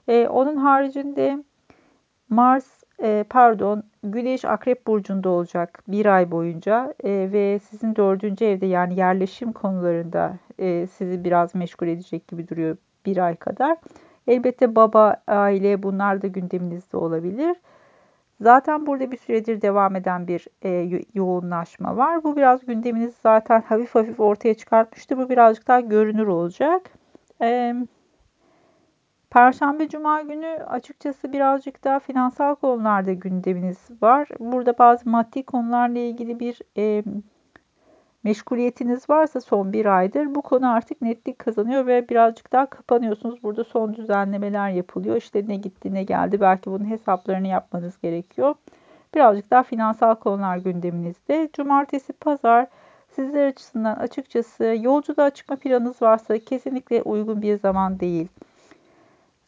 Ee, 0.09 0.29
onun 0.29 0.57
haricinde 0.57 1.45
Mars, 2.29 2.83
e, 3.03 3.25
pardon, 3.31 3.83
Güneş 4.03 4.45
Akrep 4.45 4.87
Burcu'nda 4.87 5.29
olacak 5.29 5.83
bir 5.89 6.07
ay 6.07 6.31
boyunca 6.31 6.95
e, 7.05 7.29
ve 7.33 7.59
sizin 7.59 7.97
dördüncü 7.97 8.45
evde 8.45 8.67
yani 8.67 8.99
yerleşim 8.99 9.53
konularında 9.53 10.37
e, 10.59 10.87
sizi 10.87 11.25
biraz 11.25 11.55
meşgul 11.55 11.87
edecek 11.87 12.29
gibi 12.29 12.49
duruyor 12.49 12.77
bir 13.07 13.17
ay 13.17 13.37
kadar. 13.37 13.77
Elbette 14.27 14.77
baba, 14.77 15.17
aile 15.27 15.83
bunlar 15.83 16.23
da 16.23 16.27
gündeminizde 16.27 16.97
olabilir. 16.97 17.57
Zaten 18.41 18.87
burada 18.87 19.11
bir 19.11 19.17
süredir 19.17 19.63
devam 19.63 19.97
eden 19.97 20.29
bir 20.29 20.47
e, 20.63 21.01
yoğunlaşma 21.15 21.97
var. 21.97 22.25
Bu 22.25 22.37
biraz 22.37 22.67
gündeminiz 22.67 23.15
zaten 23.23 23.63
hafif 23.63 23.95
hafif 23.95 24.21
ortaya 24.21 24.55
çıkartmıştı. 24.55 25.19
Bu 25.19 25.29
birazcık 25.29 25.69
daha 25.69 25.81
görünür 25.81 26.27
olacak. 26.27 26.91
E, 27.43 27.75
Perşembe, 29.31 29.89
Cuma 29.89 30.23
günü 30.23 30.47
açıkçası 30.47 31.33
birazcık 31.33 31.85
daha 31.85 31.99
finansal 31.99 32.55
konularda 32.55 33.13
gündeminiz 33.13 33.89
var. 34.03 34.29
Burada 34.41 34.79
bazı 34.79 35.11
maddi 35.11 35.43
konularla 35.43 35.99
ilgili 35.99 36.41
bir 36.41 36.61
e, 36.79 37.05
meşguliyetiniz 38.27 39.11
varsa 39.11 39.41
son 39.41 39.73
bir 39.73 39.87
aydır 39.87 40.35
bu 40.35 40.43
konu 40.43 40.73
artık 40.73 41.03
netlik 41.03 41.39
kazanıyor 41.39 41.87
ve 41.87 42.09
birazcık 42.09 42.53
daha 42.53 42.67
kapanıyorsunuz. 42.67 43.43
Burada 43.43 43.65
son 43.65 43.95
düzenlemeler 43.95 44.71
yapılıyor. 44.71 45.17
İşte 45.17 45.45
ne 45.49 45.57
gitti 45.57 45.95
ne 45.95 46.03
geldi 46.03 46.41
belki 46.41 46.71
bunun 46.71 46.91
hesaplarını 46.91 47.47
yapmanız 47.47 48.01
gerekiyor. 48.03 48.55
Birazcık 49.15 49.51
daha 49.51 49.63
finansal 49.63 50.15
konular 50.15 50.57
gündeminizde. 50.57 51.49
Cumartesi, 51.53 52.13
pazar 52.13 52.67
sizler 53.11 53.47
açısından 53.47 53.95
açıkçası 53.95 54.77
yolculuğa 54.81 55.31
çıkma 55.31 55.57
planınız 55.57 56.03
varsa 56.03 56.39
kesinlikle 56.39 57.03
uygun 57.03 57.43
bir 57.43 57.59
zaman 57.59 58.01
değil. 58.01 58.29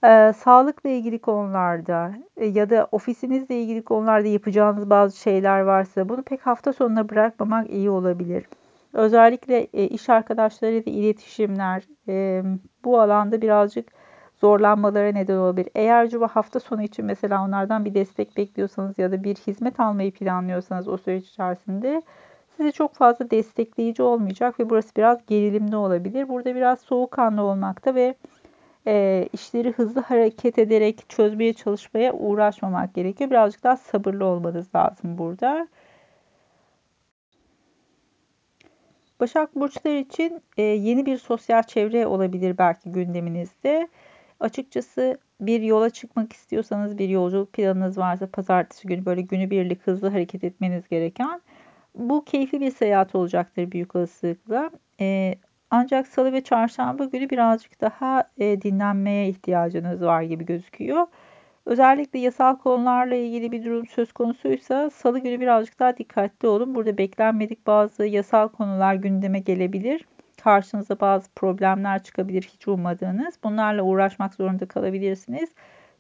Ee, 0.05 0.33
sağlıkla 0.37 0.91
ilgili 0.91 1.19
konularda 1.19 2.13
e, 2.37 2.47
ya 2.47 2.71
da 2.71 2.89
ofisinizle 2.93 3.63
ilgili 3.63 3.83
konularda 3.83 4.29
yapacağınız 4.29 4.91
bazı 4.91 5.19
şeyler 5.19 5.61
varsa 5.61 6.09
bunu 6.09 6.23
pek 6.23 6.47
hafta 6.47 6.73
sonuna 6.73 7.09
bırakmamak 7.09 7.71
iyi 7.71 7.91
olabilir. 7.91 8.45
Özellikle 8.93 9.69
e, 9.73 9.89
iş 9.89 10.09
arkadaşlarıyla 10.09 10.93
iletişimler 10.93 11.83
e, 12.09 12.43
bu 12.85 13.01
alanda 13.01 13.43
birazcık 13.43 13.93
zorlanmalara 14.41 15.13
neden 15.13 15.37
olabilir. 15.37 15.69
Eğer 15.75 16.09
cuma 16.09 16.29
hafta 16.29 16.61
sonu 16.61 16.83
için 16.83 17.05
mesela 17.05 17.45
onlardan 17.45 17.85
bir 17.85 17.95
destek 17.95 18.37
bekliyorsanız 18.37 18.99
ya 18.99 19.13
da 19.13 19.25
bir 19.25 19.35
hizmet 19.35 19.81
almayı 19.81 20.13
planlıyorsanız 20.13 20.89
o 20.89 20.97
süreç 20.97 21.29
içerisinde 21.29 22.03
sizi 22.57 22.73
çok 22.73 22.95
fazla 22.95 23.31
destekleyici 23.31 24.03
olmayacak 24.03 24.61
ve 24.61 24.71
burası 24.71 24.97
biraz 24.97 25.27
gerilimli 25.27 25.77
olabilir. 25.77 26.29
Burada 26.29 26.55
biraz 26.55 26.81
soğukkanlı 26.81 27.43
olmakta 27.43 27.95
ve 27.95 28.15
e, 28.87 29.29
işleri 29.33 29.73
hızlı 29.73 30.01
hareket 30.01 30.59
ederek 30.59 31.09
çözmeye 31.09 31.53
çalışmaya 31.53 32.13
uğraşmamak 32.13 32.95
gerekiyor. 32.95 33.31
Birazcık 33.31 33.65
daha 33.65 33.77
sabırlı 33.77 34.25
olmanız 34.25 34.75
lazım 34.75 35.19
burada. 35.19 35.69
Başak 39.21 39.55
Burçlar 39.57 39.95
için 39.95 40.43
e, 40.57 40.63
yeni 40.63 41.07
bir 41.07 41.19
sosyal 41.19 41.63
çevre 41.63 42.07
olabilir 42.07 42.59
belki 42.59 42.93
gündeminizde. 42.93 43.89
Açıkçası 44.41 45.19
bir 45.41 45.63
yola 45.63 45.91
çıkmak 45.91 46.33
istiyorsanız, 46.33 46.99
bir 46.99 47.09
yolculuk 47.09 47.53
planınız 47.53 47.99
varsa 47.99 48.27
pazartesi 48.27 48.89
günü 48.89 49.05
böyle 49.05 49.21
günü 49.21 49.51
birlik 49.51 49.87
hızlı 49.87 50.09
hareket 50.09 50.45
etmeniz 50.45 50.89
gereken 50.89 51.41
bu 51.95 52.25
keyifli 52.25 52.61
bir 52.61 52.71
seyahat 52.71 53.15
olacaktır 53.15 53.73
büyük 53.73 53.97
olasılıkla. 53.97 54.71
E, 55.01 55.35
ancak 55.71 56.07
salı 56.07 56.33
ve 56.33 56.41
çarşamba 56.45 57.05
günü 57.05 57.31
birazcık 57.31 57.81
daha 57.81 58.25
e, 58.39 58.63
dinlenmeye 58.63 59.29
ihtiyacınız 59.29 60.03
var 60.03 60.23
gibi 60.23 60.47
gözüküyor. 60.47 61.07
Özellikle 61.69 62.19
yasal 62.19 62.57
konularla 62.57 63.15
ilgili 63.15 63.53
bir 63.53 63.65
durum 63.65 63.87
söz 63.87 64.13
konusuysa 64.13 64.91
salı 64.91 65.19
günü 65.19 65.41
birazcık 65.41 65.79
daha 65.79 65.97
dikkatli 65.97 66.49
olun. 66.49 66.75
Burada 66.75 66.99
beklenmedik 66.99 67.67
bazı 67.67 68.05
yasal 68.05 68.49
konular 68.49 68.95
gündeme 68.95 69.41
gelebilir. 69.41 70.05
Karşınıza 70.43 71.01
bazı 71.01 71.31
problemler 71.31 72.03
çıkabilir 72.03 72.43
hiç 72.43 72.69
ummadığınız. 72.69 73.35
Bunlarla 73.45 73.83
uğraşmak 73.83 74.35
zorunda 74.35 74.67
kalabilirsiniz. 74.67 75.51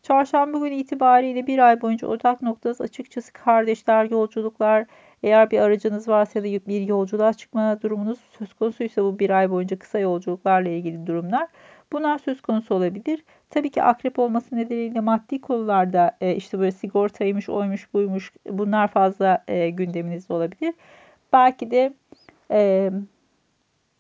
Çarşamba 0.02 0.59
günü 0.59 0.74
itibariyle 0.74 1.46
bir 1.46 1.59
ay 1.59 1.83
boyunca 1.83 2.09
odak 2.09 2.42
noktanız 2.42 2.81
açıkçası 2.81 3.33
kardeşler, 3.33 4.11
yolculuklar, 4.11 4.87
eğer 5.22 5.50
bir 5.50 5.59
aracınız 5.59 6.09
varsa 6.09 6.38
ya 6.38 6.44
da 6.44 6.66
bir 6.66 6.81
yolculuğa 6.81 7.33
çıkma 7.33 7.83
durumunuz 7.83 8.18
söz 8.38 8.54
konusuysa 8.54 9.04
bu 9.04 9.18
bir 9.18 9.31
ay 9.31 9.50
boyunca 9.50 9.78
kısa 9.78 9.98
yolculuklarla 9.98 10.68
ilgili 10.68 11.07
durumlar. 11.07 11.48
Bunlar 11.92 12.18
söz 12.18 12.40
konusu 12.40 12.74
olabilir. 12.74 13.24
Tabii 13.51 13.70
ki 13.70 13.83
akrep 13.83 14.18
olması 14.18 14.57
nedeniyle 14.57 15.01
maddi 15.01 15.40
konularda 15.40 16.16
e, 16.20 16.35
işte 16.35 16.59
böyle 16.59 16.72
sigortaymış, 16.72 17.48
oymuş, 17.48 17.94
buymuş 17.94 18.33
bunlar 18.51 18.88
fazla 18.88 19.44
e, 19.48 19.70
gündeminizde 19.70 20.33
olabilir. 20.33 20.74
Belki 21.33 21.70
de 21.70 21.94
e, 22.51 22.90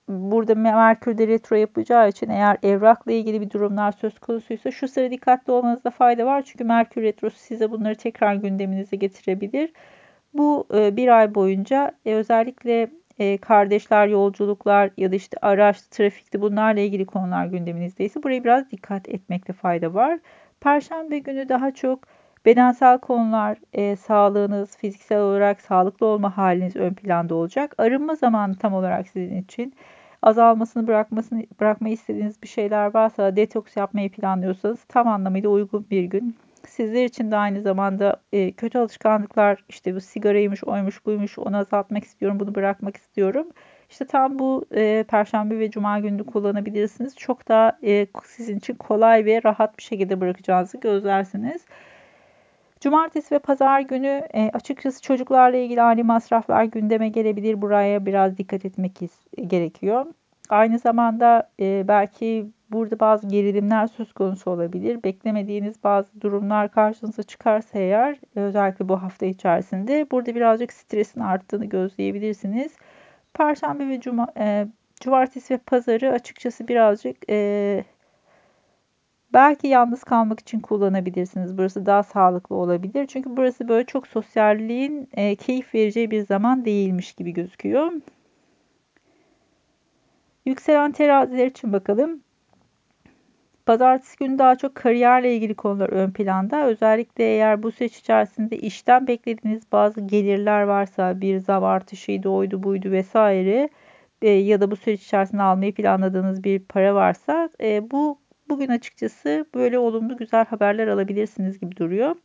burada 0.08 0.54
Merkür'de 0.54 1.28
retro 1.28 1.56
yapacağı 1.56 2.08
için 2.08 2.28
eğer 2.28 2.58
evrakla 2.62 3.12
ilgili 3.12 3.40
bir 3.40 3.50
durumlar 3.50 3.92
söz 3.92 4.18
konusuysa 4.18 4.70
şu 4.70 4.88
sıra 4.88 5.10
dikkatli 5.10 5.52
olmanızda 5.52 5.90
fayda 5.90 6.26
var. 6.26 6.42
Çünkü 6.42 6.64
Merkür 6.64 7.02
retrosu 7.02 7.38
size 7.38 7.70
bunları 7.70 7.94
tekrar 7.94 8.34
gündeminize 8.34 8.96
getirebilir. 8.96 9.72
Bu 10.34 10.66
e, 10.74 10.96
bir 10.96 11.08
ay 11.18 11.34
boyunca 11.34 11.92
e, 12.06 12.14
özellikle 12.14 12.90
e, 13.18 13.38
kardeşler, 13.38 14.06
yolculuklar 14.08 14.90
ya 14.96 15.12
da 15.12 15.16
işte 15.16 15.36
araç, 15.42 15.82
trafikti 15.82 16.40
bunlarla 16.40 16.80
ilgili 16.80 17.06
konular 17.06 17.46
gündeminizdeyse 17.46 18.22
buraya 18.22 18.44
biraz 18.44 18.70
dikkat 18.70 19.08
etmekte 19.08 19.52
fayda 19.52 19.94
var. 19.94 20.18
Perşembe 20.60 21.18
günü 21.18 21.48
daha 21.48 21.70
çok 21.70 22.00
bedensel 22.46 22.98
konular, 22.98 23.58
e, 23.72 23.96
sağlığınız, 23.96 24.76
fiziksel 24.76 25.20
olarak 25.20 25.60
sağlıklı 25.60 26.06
olma 26.06 26.36
haliniz 26.36 26.76
ön 26.76 26.94
planda 26.94 27.34
olacak. 27.34 27.74
Arınma 27.78 28.14
zamanı 28.14 28.56
tam 28.56 28.74
olarak 28.74 29.08
sizin 29.08 29.42
için. 29.42 29.74
Azalmasını 30.22 30.86
bırakmasını 30.86 31.46
bırakmayı 31.60 31.94
istediğiniz 31.94 32.42
bir 32.42 32.48
şeyler 32.48 32.94
varsa 32.94 33.36
detoks 33.36 33.76
yapmayı 33.76 34.10
planlıyorsanız 34.10 34.84
tam 34.84 35.08
anlamıyla 35.08 35.48
uygun 35.50 35.86
bir 35.90 36.04
gün. 36.04 36.36
Sizler 36.68 37.04
için 37.04 37.30
de 37.30 37.36
aynı 37.36 37.62
zamanda 37.62 38.22
e, 38.32 38.52
kötü 38.52 38.78
alışkanlıklar 38.78 39.64
işte 39.68 39.94
bu 39.94 40.00
sigaraymış, 40.00 40.64
oymuş, 40.64 41.06
buymuş 41.06 41.38
onu 41.38 41.56
azaltmak 41.56 42.04
istiyorum, 42.04 42.40
bunu 42.40 42.54
bırakmak 42.54 42.96
istiyorum. 42.96 43.46
İşte 43.90 44.06
tam 44.06 44.38
bu 44.38 44.64
e, 44.74 45.04
perşembe 45.08 45.58
ve 45.58 45.70
cuma 45.70 45.98
günü 45.98 46.26
kullanabilirsiniz. 46.26 47.16
Çok 47.16 47.48
daha 47.48 47.78
e, 47.84 48.06
sizin 48.24 48.58
için 48.58 48.74
kolay 48.74 49.24
ve 49.24 49.42
rahat 49.44 49.78
bir 49.78 49.82
şekilde 49.82 50.20
bırakacağınızı 50.20 50.80
gözlersiniz. 50.80 51.64
Cumartesi 52.80 53.34
ve 53.34 53.38
pazar 53.38 53.80
günü 53.80 54.28
e, 54.34 54.50
açıkçası 54.52 55.02
çocuklarla 55.02 55.56
ilgili 55.56 55.82
ani 55.82 56.02
masraflar 56.02 56.64
gündeme 56.64 57.08
gelebilir. 57.08 57.62
Buraya 57.62 58.06
biraz 58.06 58.38
dikkat 58.38 58.64
etmek 58.64 59.00
gerekiyor. 59.46 60.06
Aynı 60.48 60.78
zamanda 60.78 61.50
e, 61.60 61.84
belki 61.88 62.50
burada 62.70 63.00
bazı 63.00 63.28
gerilimler 63.28 63.86
söz 63.86 64.12
konusu 64.12 64.50
olabilir. 64.50 65.02
Beklemediğiniz 65.02 65.84
bazı 65.84 66.20
durumlar 66.20 66.70
karşınıza 66.70 67.22
çıkarsa 67.22 67.78
eğer 67.78 68.18
özellikle 68.34 68.88
bu 68.88 69.02
hafta 69.02 69.26
içerisinde 69.26 70.06
burada 70.10 70.34
birazcık 70.34 70.72
stresin 70.72 71.20
arttığını 71.20 71.64
gözleyebilirsiniz. 71.64 72.72
Perşembe 73.34 73.88
ve 73.88 74.00
cuma, 74.00 74.26
e, 74.38 74.66
cumartesi 75.00 75.54
ve 75.54 75.58
pazarı 75.58 76.12
açıkçası 76.12 76.68
birazcık 76.68 77.16
e, 77.30 77.84
belki 79.32 79.66
yalnız 79.66 80.04
kalmak 80.04 80.40
için 80.40 80.60
kullanabilirsiniz. 80.60 81.58
Burası 81.58 81.86
daha 81.86 82.02
sağlıklı 82.02 82.56
olabilir. 82.56 83.06
Çünkü 83.06 83.36
burası 83.36 83.68
böyle 83.68 83.86
çok 83.86 84.06
sosyalliğin 84.06 85.08
e, 85.12 85.36
keyif 85.36 85.74
vereceği 85.74 86.10
bir 86.10 86.26
zaman 86.26 86.64
değilmiş 86.64 87.12
gibi 87.12 87.32
gözüküyor. 87.32 87.92
Yükselen 90.48 90.92
teraziler 90.92 91.46
için 91.46 91.72
bakalım. 91.72 92.20
Pazartesi 93.66 94.16
günü 94.16 94.38
daha 94.38 94.56
çok 94.56 94.74
kariyerle 94.74 95.34
ilgili 95.36 95.54
konular 95.54 95.88
ön 95.88 96.10
planda. 96.10 96.66
Özellikle 96.66 97.24
eğer 97.24 97.62
bu 97.62 97.72
süreç 97.72 97.96
içerisinde 97.96 98.58
işten 98.58 99.06
beklediğiniz 99.06 99.72
bazı 99.72 100.00
gelirler 100.00 100.62
varsa 100.62 101.20
bir 101.20 101.38
zam 101.38 101.64
artışıydı, 101.64 102.28
oydu 102.28 102.62
buydu 102.62 102.90
vesaire 102.90 103.68
e, 104.22 104.28
ya 104.30 104.60
da 104.60 104.70
bu 104.70 104.76
süreç 104.76 105.02
içerisinde 105.02 105.42
almayı 105.42 105.74
planladığınız 105.74 106.44
bir 106.44 106.58
para 106.58 106.94
varsa 106.94 107.48
e, 107.62 107.90
bu 107.90 108.18
bugün 108.48 108.68
açıkçası 108.68 109.46
böyle 109.54 109.78
olumlu 109.78 110.16
güzel 110.16 110.44
haberler 110.44 110.88
alabilirsiniz 110.88 111.60
gibi 111.60 111.76
duruyor. 111.76 112.16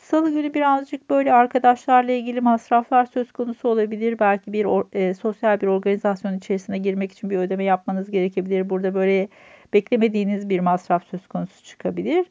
Salı 0.00 0.30
günü 0.30 0.54
birazcık 0.54 1.10
böyle 1.10 1.32
arkadaşlarla 1.32 2.12
ilgili 2.12 2.40
masraflar 2.40 3.06
söz 3.06 3.32
konusu 3.32 3.68
olabilir. 3.68 4.18
Belki 4.18 4.52
bir 4.52 4.66
e, 4.92 5.14
sosyal 5.14 5.60
bir 5.60 5.66
organizasyon 5.66 6.38
içerisine 6.38 6.78
girmek 6.78 7.12
için 7.12 7.30
bir 7.30 7.38
ödeme 7.38 7.64
yapmanız 7.64 8.10
gerekebilir. 8.10 8.70
Burada 8.70 8.94
böyle 8.94 9.28
beklemediğiniz 9.72 10.48
bir 10.48 10.60
masraf 10.60 11.04
söz 11.04 11.26
konusu 11.28 11.64
çıkabilir. 11.64 12.26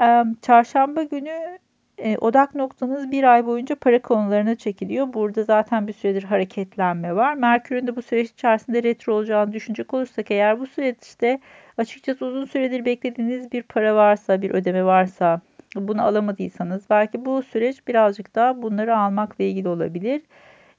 E, 0.00 0.24
çarşamba 0.42 1.02
günü 1.02 1.58
e, 1.98 2.18
odak 2.18 2.54
noktanız 2.54 3.10
bir 3.10 3.24
ay 3.24 3.46
boyunca 3.46 3.76
para 3.76 4.02
konularına 4.02 4.54
çekiliyor. 4.54 5.12
Burada 5.12 5.42
zaten 5.42 5.86
bir 5.86 5.92
süredir 5.92 6.22
hareketlenme 6.22 7.16
var. 7.16 7.34
Merkür'ün 7.34 7.86
de 7.86 7.96
bu 7.96 8.02
süreç 8.02 8.30
içerisinde 8.30 8.82
retro 8.82 9.14
olacağını 9.14 9.52
düşünecek 9.52 9.94
olursak 9.94 10.30
eğer 10.30 10.60
bu 10.60 10.66
süreçte 10.66 11.40
açıkçası 11.78 12.26
uzun 12.26 12.44
süredir 12.44 12.84
beklediğiniz 12.84 13.52
bir 13.52 13.62
para 13.62 13.94
varsa, 13.94 14.42
bir 14.42 14.50
ödeme 14.50 14.84
varsa, 14.84 15.40
bunu 15.76 16.02
alamadıysanız 16.02 16.90
belki 16.90 17.24
bu 17.24 17.42
süreç 17.42 17.88
birazcık 17.88 18.34
daha 18.34 18.62
bunları 18.62 18.96
almakla 18.96 19.44
ilgili 19.44 19.68
olabilir. 19.68 20.22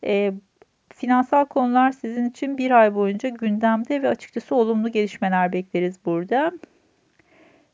E, 0.03 0.33
finansal 0.93 1.45
konular 1.45 1.91
sizin 1.91 2.29
için 2.29 2.57
bir 2.57 2.71
ay 2.71 2.95
boyunca 2.95 3.29
gündemde 3.29 4.01
ve 4.01 4.09
açıkçası 4.09 4.55
olumlu 4.55 4.91
gelişmeler 4.91 5.53
bekleriz 5.53 6.05
burada. 6.05 6.51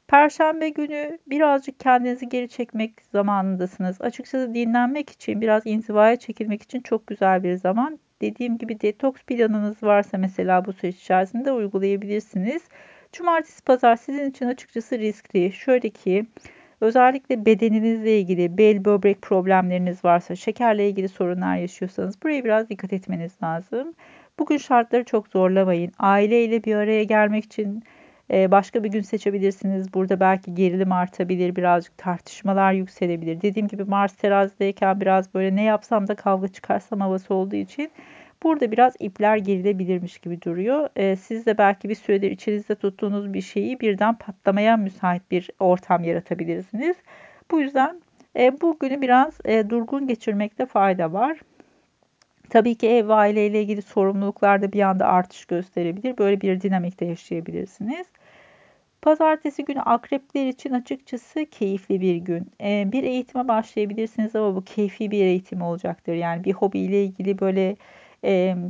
Perşembe 0.08 0.70
günü 0.70 1.20
birazcık 1.28 1.80
kendinizi 1.80 2.30
geri 2.30 2.50
çekmek 2.50 2.94
zamanındasınız. 3.12 4.02
Açıkçası 4.02 4.54
dinlenmek 4.54 5.10
için, 5.10 5.42
biraz 5.42 5.66
inzivaya 5.66 6.16
çekilmek 6.16 6.62
için 6.64 6.82
çok 6.82 7.08
güzel 7.08 7.44
bir 7.44 7.56
zaman. 7.56 8.00
Dediğim 8.22 8.58
gibi 8.58 8.82
detoks 8.82 9.22
planınız 9.22 9.84
varsa 9.84 10.18
mesela 10.18 10.66
bu 10.66 10.74
süreç 10.74 10.96
içerisinde 10.96 11.52
uygulayabilirsiniz. 11.52 12.62
Cumartesi 13.12 13.64
pazar 13.64 13.96
sizin 13.96 14.30
için 14.30 14.46
açıkçası 14.46 15.00
riskli. 15.00 15.52
Şöyle 15.52 15.90
ki 15.90 16.26
özellikle 16.86 17.46
bedeninizle 17.46 18.20
ilgili 18.20 18.58
bel 18.58 18.86
böbrek 18.86 19.22
problemleriniz 19.22 20.06
varsa, 20.06 20.36
şekerle 20.36 20.90
ilgili 20.90 21.10
sorunlar 21.10 21.58
yaşıyorsanız 21.58 22.24
buraya 22.24 22.44
biraz 22.44 22.70
dikkat 22.70 22.94
etmeniz 22.94 23.32
lazım. 23.44 23.94
Bugün 24.40 24.58
şartları 24.58 25.04
çok 25.04 25.28
zorlamayın. 25.28 25.92
Aileyle 26.00 26.64
bir 26.64 26.76
araya 26.76 27.04
gelmek 27.04 27.46
için 27.46 27.84
ee, 28.32 28.52
başka 28.52 28.84
bir 28.84 28.90
gün 28.90 29.02
seçebilirsiniz. 29.02 29.94
Burada 29.94 30.20
belki 30.20 30.54
gerilim 30.56 30.92
artabilir, 30.92 31.56
birazcık 31.56 31.98
tartışmalar 31.98 32.74
yükselebilir. 32.74 33.42
Dediğim 33.42 33.68
gibi 33.68 33.84
Mars 33.84 34.16
terazideyken 34.16 35.02
biraz 35.02 35.34
böyle 35.34 35.56
ne 35.56 35.64
yapsam 35.64 36.08
da 36.08 36.16
kavga 36.16 36.48
çıkarsam 36.48 37.02
havası 37.02 37.34
olduğu 37.34 37.56
için 37.56 37.92
burada 38.44 38.72
biraz 38.72 38.94
ipler 39.00 39.38
gerilebilirmiş 39.38 40.20
gibi 40.20 40.42
duruyor. 40.42 40.90
Ee, 40.96 41.16
siz 41.16 41.46
de 41.46 41.58
belki 41.58 41.90
bir 41.90 41.96
süredir 41.96 42.32
içinizde 42.32 42.76
tuttuğunuz 42.76 43.34
bir 43.34 43.42
şeyi 43.42 43.80
birden 43.80 44.16
patlamaya 44.16 44.78
müsait 44.78 45.32
bir 45.32 45.50
ortam 45.60 46.04
yaratabilirsiniz. 46.04 46.96
Bu 47.52 47.62
yüzden 47.62 48.02
e, 48.40 48.62
bu 48.62 48.80
günü 48.80 49.02
biraz 49.02 49.38
e, 49.46 49.70
durgun 49.70 50.08
geçirmekte 50.08 50.66
fayda 50.66 51.14
var. 51.14 51.40
Tabii 52.50 52.76
ki 52.76 52.90
ev 52.90 53.08
ve 53.08 53.14
aileyle 53.14 53.62
ilgili 53.62 53.82
sorumluluklarda 53.82 54.72
bir 54.72 54.82
anda 54.82 55.08
artış 55.08 55.46
gösterebilir. 55.46 56.18
Böyle 56.18 56.42
bir 56.42 56.62
dinamikte 56.62 57.06
yaşayabilirsiniz. 57.06 58.08
Pazartesi 59.02 59.66
günü 59.66 59.82
akrepler 59.82 60.48
için 60.48 60.72
açıkçası 60.74 61.46
keyifli 61.46 62.02
bir 62.02 62.16
gün. 62.16 62.52
Ee, 62.62 62.90
bir 62.92 63.04
eğitime 63.04 63.48
başlayabilirsiniz 63.48 64.36
ama 64.36 64.56
bu 64.56 64.64
keyfi 64.64 65.12
bir 65.12 65.24
eğitim 65.26 65.62
olacaktır. 65.62 66.14
Yani 66.14 66.44
bir 66.44 66.54
hobiyle 66.54 67.04
ilgili 67.04 67.40
böyle 67.40 67.76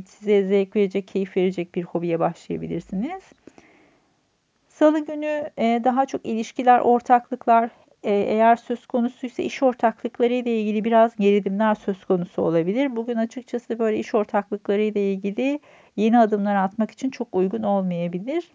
size 0.06 0.42
zevk 0.42 0.76
verecek, 0.76 1.08
keyif 1.08 1.36
verecek 1.36 1.74
bir 1.74 1.82
hobiye 1.82 2.20
başlayabilirsiniz. 2.20 3.22
Salı 4.68 5.06
günü 5.06 5.50
e, 5.58 5.80
daha 5.84 6.06
çok 6.06 6.26
ilişkiler, 6.26 6.80
ortaklıklar, 6.80 7.70
e, 8.02 8.12
eğer 8.12 8.56
söz 8.56 8.86
konusuysa 8.86 9.42
iş 9.42 9.62
ortaklıkları 9.62 10.32
ile 10.32 10.60
ilgili 10.60 10.84
biraz 10.84 11.16
gerilimler 11.16 11.74
söz 11.74 12.04
konusu 12.04 12.42
olabilir. 12.42 12.96
Bugün 12.96 13.16
açıkçası 13.16 13.78
böyle 13.78 13.98
iş 13.98 14.14
ortaklıkları 14.14 14.82
ile 14.82 15.12
ilgili 15.12 15.60
yeni 15.96 16.18
adımlar 16.18 16.56
atmak 16.56 16.90
için 16.90 17.10
çok 17.10 17.34
uygun 17.34 17.62
olmayabilir. 17.62 18.50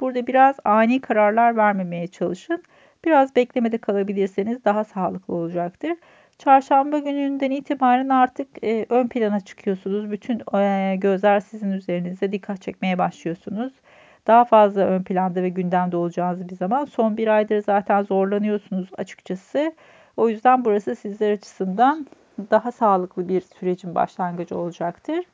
Burada 0.00 0.26
biraz 0.26 0.56
ani 0.64 1.00
kararlar 1.00 1.56
vermemeye 1.56 2.06
çalışın. 2.06 2.62
Biraz 3.04 3.36
beklemede 3.36 3.78
kalabilirseniz 3.78 4.64
daha 4.64 4.84
sağlıklı 4.84 5.34
olacaktır. 5.34 5.92
Çarşamba 6.38 6.98
gününden 6.98 7.50
itibaren 7.50 8.08
artık 8.08 8.64
e, 8.64 8.86
ön 8.88 9.08
plana 9.08 9.40
çıkıyorsunuz. 9.40 10.10
Bütün 10.10 10.56
e, 10.58 10.96
gözler 10.96 11.40
sizin 11.40 11.70
üzerinizde 11.70 12.32
dikkat 12.32 12.62
çekmeye 12.62 12.98
başlıyorsunuz 12.98 13.72
daha 14.26 14.44
fazla 14.44 14.80
ön 14.86 15.02
planda 15.02 15.42
ve 15.42 15.48
gündemde 15.48 15.96
olacağınız 15.96 16.48
bir 16.48 16.56
zaman. 16.56 16.84
Son 16.84 17.16
bir 17.16 17.28
aydır 17.28 17.62
zaten 17.62 18.02
zorlanıyorsunuz 18.02 18.88
açıkçası. 18.98 19.72
O 20.16 20.28
yüzden 20.28 20.64
burası 20.64 20.96
sizler 20.96 21.32
açısından 21.32 22.06
daha 22.50 22.72
sağlıklı 22.72 23.28
bir 23.28 23.40
sürecin 23.40 23.94
başlangıcı 23.94 24.58
olacaktır. 24.58 25.24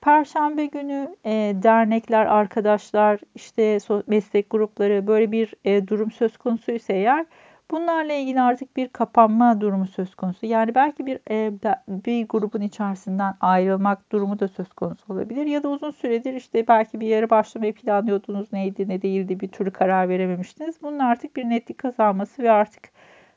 Perşembe 0.00 0.66
günü 0.66 1.16
e, 1.24 1.30
dernekler, 1.62 2.26
arkadaşlar, 2.26 3.20
işte 3.34 3.78
meslek 4.06 4.50
grupları 4.50 5.06
böyle 5.06 5.32
bir 5.32 5.54
e, 5.64 5.88
durum 5.88 6.10
söz 6.10 6.36
konusuysa 6.36 6.92
eğer 6.92 7.26
Bunlarla 7.72 8.12
ilgili 8.12 8.40
artık 8.40 8.76
bir 8.76 8.88
kapanma 8.88 9.60
durumu 9.60 9.86
söz 9.86 10.14
konusu. 10.14 10.46
Yani 10.46 10.74
belki 10.74 11.06
bir 11.06 11.18
bir 12.04 12.28
grubun 12.28 12.60
içerisinden 12.60 13.34
ayrılmak 13.40 14.12
durumu 14.12 14.40
da 14.40 14.48
söz 14.48 14.72
konusu 14.72 15.12
olabilir. 15.14 15.46
Ya 15.46 15.62
da 15.62 15.68
uzun 15.68 15.90
süredir 15.90 16.34
işte 16.34 16.68
belki 16.68 17.00
bir 17.00 17.06
yere 17.06 17.30
başlamayı 17.30 17.74
planlıyordunuz. 17.74 18.52
Neydi 18.52 18.88
ne 18.88 19.02
değildi 19.02 19.40
bir 19.40 19.48
türlü 19.48 19.70
karar 19.70 20.08
verememiştiniz. 20.08 20.82
Bunun 20.82 20.98
artık 20.98 21.36
bir 21.36 21.44
netlik 21.44 21.78
kazanması 21.78 22.42
ve 22.42 22.50
artık 22.50 22.90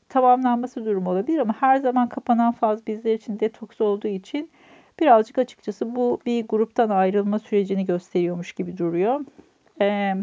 tamamlanması 0.08 0.84
durumu 0.84 1.10
olabilir. 1.10 1.38
Ama 1.38 1.54
her 1.60 1.76
zaman 1.76 2.08
kapanan 2.08 2.52
faz 2.52 2.86
bizler 2.86 3.14
için 3.14 3.40
detoks 3.40 3.80
olduğu 3.80 4.08
için 4.08 4.50
birazcık 5.00 5.38
açıkçası 5.38 5.96
bu 5.96 6.20
bir 6.26 6.48
gruptan 6.48 6.88
ayrılma 6.90 7.38
sürecini 7.38 7.84
gösteriyormuş 7.84 8.52
gibi 8.52 8.78
duruyor. 8.78 9.20
Eee 9.80 10.16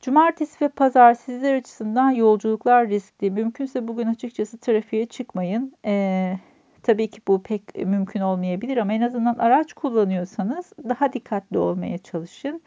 Cumartesi 0.00 0.64
ve 0.64 0.68
pazar 0.68 1.14
sizler 1.14 1.54
açısından 1.54 2.10
yolculuklar 2.10 2.88
riskli. 2.88 3.30
Mümkünse 3.30 3.88
bugün 3.88 4.06
açıkçası 4.06 4.58
trafiğe 4.58 5.06
çıkmayın. 5.06 5.72
Ee, 5.84 6.38
tabii 6.82 7.10
ki 7.10 7.20
bu 7.28 7.42
pek 7.42 7.76
mümkün 7.86 8.20
olmayabilir 8.20 8.76
ama 8.76 8.92
en 8.92 9.00
azından 9.00 9.34
araç 9.34 9.72
kullanıyorsanız 9.72 10.72
daha 10.88 11.12
dikkatli 11.12 11.58
olmaya 11.58 11.98
çalışın. 11.98 12.62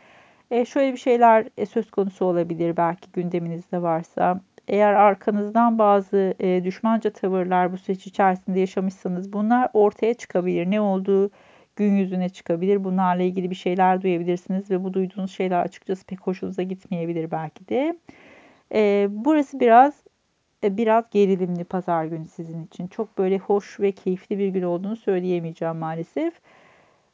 Ee, 0.52 0.66
şöyle 0.66 0.92
bir 0.92 0.98
şeyler 0.98 1.48
e, 1.58 1.66
söz 1.66 1.92
konusu 1.92 2.26
olabilir 2.26 2.78
belki 2.78 3.12
gündeminizde 3.14 3.82
varsa. 3.82 4.42
Eğer 4.68 4.94
arkanızdan 4.94 5.80
bazı 5.80 6.34
e, 6.40 6.64
düşmanca 6.64 7.10
tavırlar 7.10 7.72
bu 7.72 7.78
süreç 7.78 8.08
içerisinde 8.08 8.60
yaşamışsanız 8.60 9.34
bunlar 9.34 9.70
ortaya 9.74 10.14
çıkabilir. 10.14 10.72
Ne 10.72 10.82
olduğu 10.82 11.32
gün 11.76 11.96
yüzüne 11.96 12.30
çıkabilir. 12.30 12.84
Bunlarla 12.84 13.24
ilgili 13.24 13.50
bir 13.50 13.56
şeyler 13.56 14.02
duyabilirsiniz 14.02 14.72
ve 14.72 14.84
bu 14.84 14.94
duyduğunuz 14.94 15.32
şeyler 15.32 15.62
açıkçası 15.62 16.06
pek 16.06 16.22
hoşunuza 16.22 16.64
gitmeyebilir 16.64 17.32
belki 17.32 17.68
de. 17.68 17.98
E, 18.74 19.08
burası 19.12 19.60
biraz 19.60 19.94
e, 20.64 20.78
biraz 20.78 21.04
gerilimli 21.12 21.64
pazar 21.64 22.06
günü 22.06 22.26
sizin 22.26 22.66
için. 22.66 22.88
Çok 22.88 23.18
böyle 23.18 23.38
hoş 23.38 23.80
ve 23.80 23.92
keyifli 23.92 24.38
bir 24.38 24.48
gün 24.48 24.64
olduğunu 24.64 24.96
söyleyemeyeceğim 24.96 25.76
maalesef. 25.76 26.34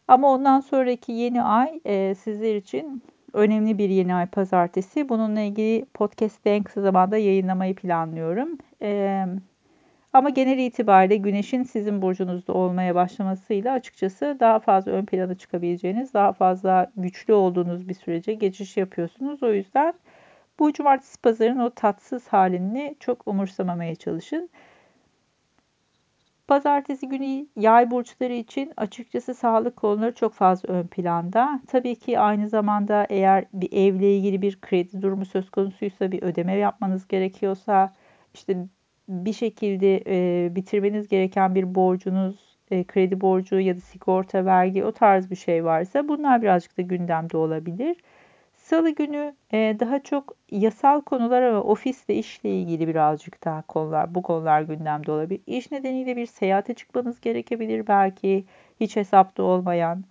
Ama 0.08 0.32
ondan 0.32 0.60
sonraki 0.60 1.12
yeni 1.12 1.44
ay 1.44 1.80
e, 1.86 2.16
sizler 2.16 2.56
için 2.56 3.04
önemli 3.34 3.78
bir 3.78 3.90
yeni 3.90 4.16
ay 4.16 4.26
pazartesi. 4.26 5.10
Bununla 5.10 5.42
ilgili 5.42 5.86
podcast'te 5.94 6.50
en 6.50 6.64
kısa 6.64 6.82
zamanda 6.82 7.18
yayınlamayı 7.18 7.76
planlıyorum. 7.76 8.58
E, 8.82 9.26
ama 10.14 10.30
genel 10.30 10.58
itibariyle 10.58 11.16
güneşin 11.18 11.64
sizin 11.64 12.02
burcunuzda 12.02 12.54
olmaya 12.54 12.96
başlamasıyla 12.96 13.74
açıkçası 13.74 14.38
daha 14.40 14.60
fazla 14.60 14.92
ön 14.92 15.06
plana 15.06 15.36
çıkabileceğiniz, 15.36 16.14
daha 16.14 16.34
fazla 16.34 16.92
güçlü 16.98 17.34
olduğunuz 17.34 17.90
bir 17.90 17.94
sürece 17.94 18.34
geçiş 18.34 18.78
yapıyorsunuz. 18.78 19.44
O 19.44 19.54
yüzden 19.54 19.94
bu 20.60 20.74
cumartesi 20.74 21.22
pazarın 21.22 21.60
o 21.60 21.70
tatsız 21.70 22.28
halini 22.28 22.96
çok 23.00 23.28
umursamamaya 23.28 23.96
çalışın. 23.96 24.50
Pazartesi 26.48 27.08
günü 27.10 27.48
yay 27.56 27.92
burçları 27.92 28.34
için 28.34 28.74
açıkçası 28.78 29.34
sağlık 29.34 29.76
konuları 29.76 30.16
çok 30.16 30.34
fazla 30.34 30.74
ön 30.74 30.88
planda. 30.88 31.62
Tabii 31.68 31.96
ki 31.96 32.20
aynı 32.20 32.50
zamanda 32.50 33.08
eğer 33.10 33.46
bir 33.54 33.72
evle 33.72 34.18
ilgili 34.18 34.42
bir 34.42 34.62
kredi 34.62 35.02
durumu 35.02 35.26
söz 35.26 35.50
konusuysa 35.50 36.12
bir 36.12 36.22
ödeme 36.24 36.56
yapmanız 36.56 37.08
gerekiyorsa 37.08 37.94
işte 38.34 38.68
bir 39.10 39.34
şekilde 39.34 40.04
e, 40.08 40.56
bitirmeniz 40.56 41.08
gereken 41.08 41.56
bir 41.56 41.76
borcunuz, 41.76 42.58
e, 42.72 42.84
kredi 42.84 43.22
borcu 43.22 43.60
ya 43.60 43.76
da 43.76 43.80
sigorta, 43.80 44.46
vergi 44.46 44.86
o 44.86 44.92
tarz 44.92 45.32
bir 45.32 45.36
şey 45.36 45.66
varsa 45.66 46.08
bunlar 46.08 46.42
birazcık 46.42 46.78
da 46.78 46.82
gündemde 46.82 47.38
olabilir. 47.38 47.98
Salı 48.56 48.90
günü 48.90 49.36
e, 49.54 49.76
daha 49.80 50.00
çok 50.00 50.36
yasal 50.52 51.02
konular 51.02 51.42
ve 51.42 51.58
ofisle 51.58 52.16
işle 52.16 52.50
ilgili 52.50 52.88
birazcık 52.88 53.46
daha 53.46 53.62
konular, 53.62 54.16
bu 54.16 54.22
konular 54.22 54.62
gündemde 54.62 55.12
olabilir. 55.12 55.42
İş 55.48 55.72
nedeniyle 55.72 56.16
bir 56.16 56.26
seyahate 56.26 56.74
çıkmanız 56.74 57.22
gerekebilir 57.22 57.88
belki 57.88 58.46
hiç 58.80 58.96
hesapta 58.96 59.44
olmayan 59.44 60.04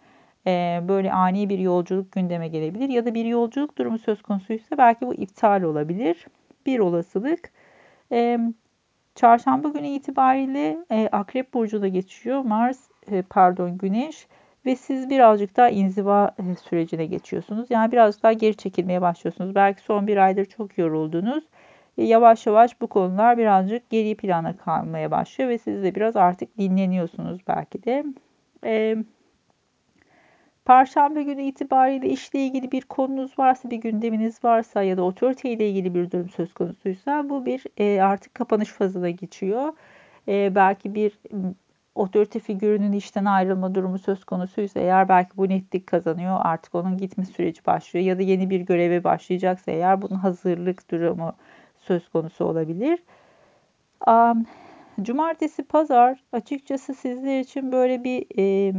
e, 0.46 0.80
böyle 0.88 1.12
ani 1.12 1.48
bir 1.48 1.58
yolculuk 1.58 2.12
gündeme 2.12 2.48
gelebilir 2.48 2.88
ya 2.88 3.06
da 3.06 3.14
bir 3.14 3.24
yolculuk 3.24 3.78
durumu 3.78 3.98
söz 3.98 4.22
konusuysa 4.22 4.78
belki 4.78 5.06
bu 5.06 5.14
iptal 5.14 5.62
olabilir. 5.62 6.26
Bir 6.66 6.78
olasılık. 6.78 7.50
Çarşamba 9.18 9.68
günü 9.68 9.86
itibariyle 9.86 10.78
e, 10.90 11.08
Akrep 11.12 11.54
Burcu'da 11.54 11.88
geçiyor. 11.88 12.40
Mars, 12.40 12.78
e, 13.10 13.22
pardon 13.22 13.78
Güneş 13.78 14.26
ve 14.66 14.76
siz 14.76 15.10
birazcık 15.10 15.56
daha 15.56 15.68
inziva 15.68 16.34
e, 16.38 16.54
sürecine 16.54 17.06
geçiyorsunuz. 17.06 17.70
Yani 17.70 17.92
birazcık 17.92 18.22
daha 18.22 18.32
geri 18.32 18.56
çekilmeye 18.56 19.00
başlıyorsunuz. 19.00 19.54
Belki 19.54 19.82
son 19.82 20.06
bir 20.06 20.16
aydır 20.16 20.44
çok 20.44 20.78
yoruldunuz. 20.78 21.44
yavaş 21.96 22.46
yavaş 22.46 22.80
bu 22.80 22.86
konular 22.86 23.38
birazcık 23.38 23.90
geri 23.90 24.14
plana 24.14 24.56
kalmaya 24.56 25.10
başlıyor 25.10 25.50
ve 25.50 25.58
siz 25.58 25.82
de 25.82 25.94
biraz 25.94 26.16
artık 26.16 26.58
dinleniyorsunuz 26.58 27.40
belki 27.48 27.84
de. 27.84 28.04
E, 28.64 28.96
Perşembe 30.68 31.22
günü 31.22 31.42
itibariyle 31.42 32.08
işle 32.08 32.38
ilgili 32.38 32.72
bir 32.72 32.82
konunuz 32.82 33.38
varsa, 33.38 33.70
bir 33.70 33.76
gündeminiz 33.76 34.44
varsa 34.44 34.82
ya 34.82 34.96
da 34.96 35.02
otorite 35.02 35.50
ile 35.50 35.68
ilgili 35.68 35.94
bir 35.94 36.10
durum 36.10 36.28
söz 36.28 36.52
konusuysa 36.54 37.28
bu 37.28 37.46
bir 37.46 37.64
e, 37.76 38.02
artık 38.02 38.34
kapanış 38.34 38.68
fazına 38.68 39.10
geçiyor. 39.10 39.72
E, 40.28 40.54
belki 40.54 40.94
bir 40.94 41.18
otorite 41.94 42.38
figürünün 42.38 42.92
işten 42.92 43.24
ayrılma 43.24 43.74
durumu 43.74 43.98
söz 43.98 44.24
konusuysa 44.24 44.80
eğer 44.80 45.08
belki 45.08 45.36
bu 45.36 45.48
netlik 45.48 45.86
kazanıyor 45.86 46.38
artık 46.42 46.74
onun 46.74 46.98
gitme 46.98 47.24
süreci 47.24 47.66
başlıyor 47.66 48.06
ya 48.06 48.18
da 48.18 48.22
yeni 48.22 48.50
bir 48.50 48.60
göreve 48.60 49.04
başlayacaksa 49.04 49.70
eğer 49.70 50.02
bunun 50.02 50.16
hazırlık 50.16 50.90
durumu 50.90 51.32
söz 51.76 52.08
konusu 52.08 52.44
olabilir. 52.44 52.98
Um, 54.06 54.46
cumartesi, 55.02 55.62
pazar 55.62 56.24
açıkçası 56.32 56.94
sizler 56.94 57.40
için 57.40 57.72
böyle 57.72 58.04
bir 58.04 58.26
e, 58.38 58.72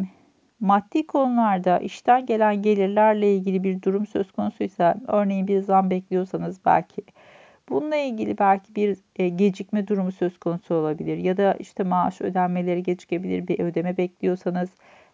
maddi 0.60 1.08
konularda 1.08 1.80
işten 1.80 2.26
gelen 2.26 2.62
gelirlerle 2.62 3.36
ilgili 3.36 3.64
bir 3.64 3.82
durum 3.82 4.06
söz 4.06 4.32
konusuysa 4.32 4.96
örneğin 5.08 5.48
bir 5.48 5.62
zam 5.62 5.90
bekliyorsanız 5.90 6.66
belki 6.66 7.02
bununla 7.70 7.96
ilgili 7.96 8.38
belki 8.38 8.76
bir 8.76 8.98
e, 9.16 9.30
gecikme 9.30 9.88
durumu 9.88 10.12
söz 10.12 10.40
konusu 10.40 10.76
olabilir 10.76 11.18
ya 11.18 11.38
da 11.38 11.54
işte 11.54 11.84
maaş 11.84 12.22
ödenmeleri 12.22 12.84
gecikebilir 12.84 13.48
bir 13.48 13.60
ödeme 13.60 13.98
bekliyorsanız 13.98 14.70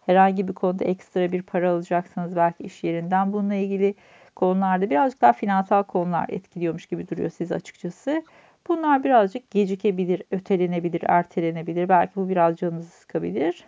herhangi 0.06 0.48
bir 0.48 0.52
konuda 0.52 0.84
ekstra 0.84 1.32
bir 1.32 1.42
para 1.42 1.70
alacaksınız 1.70 2.36
belki 2.36 2.64
iş 2.64 2.84
yerinden 2.84 3.32
bununla 3.32 3.54
ilgili 3.54 3.94
konularda 4.36 4.90
birazcık 4.90 5.22
daha 5.22 5.32
finansal 5.32 5.82
konular 5.82 6.26
etkiliyormuş 6.28 6.86
gibi 6.86 7.08
duruyor 7.08 7.30
siz 7.30 7.52
açıkçası. 7.52 8.22
Bunlar 8.68 9.04
birazcık 9.04 9.50
gecikebilir, 9.50 10.22
ötelenebilir, 10.30 11.02
ertelenebilir. 11.06 11.88
Belki 11.88 12.16
bu 12.16 12.28
biraz 12.28 12.56
canınızı 12.56 12.90
sıkabilir. 12.90 13.64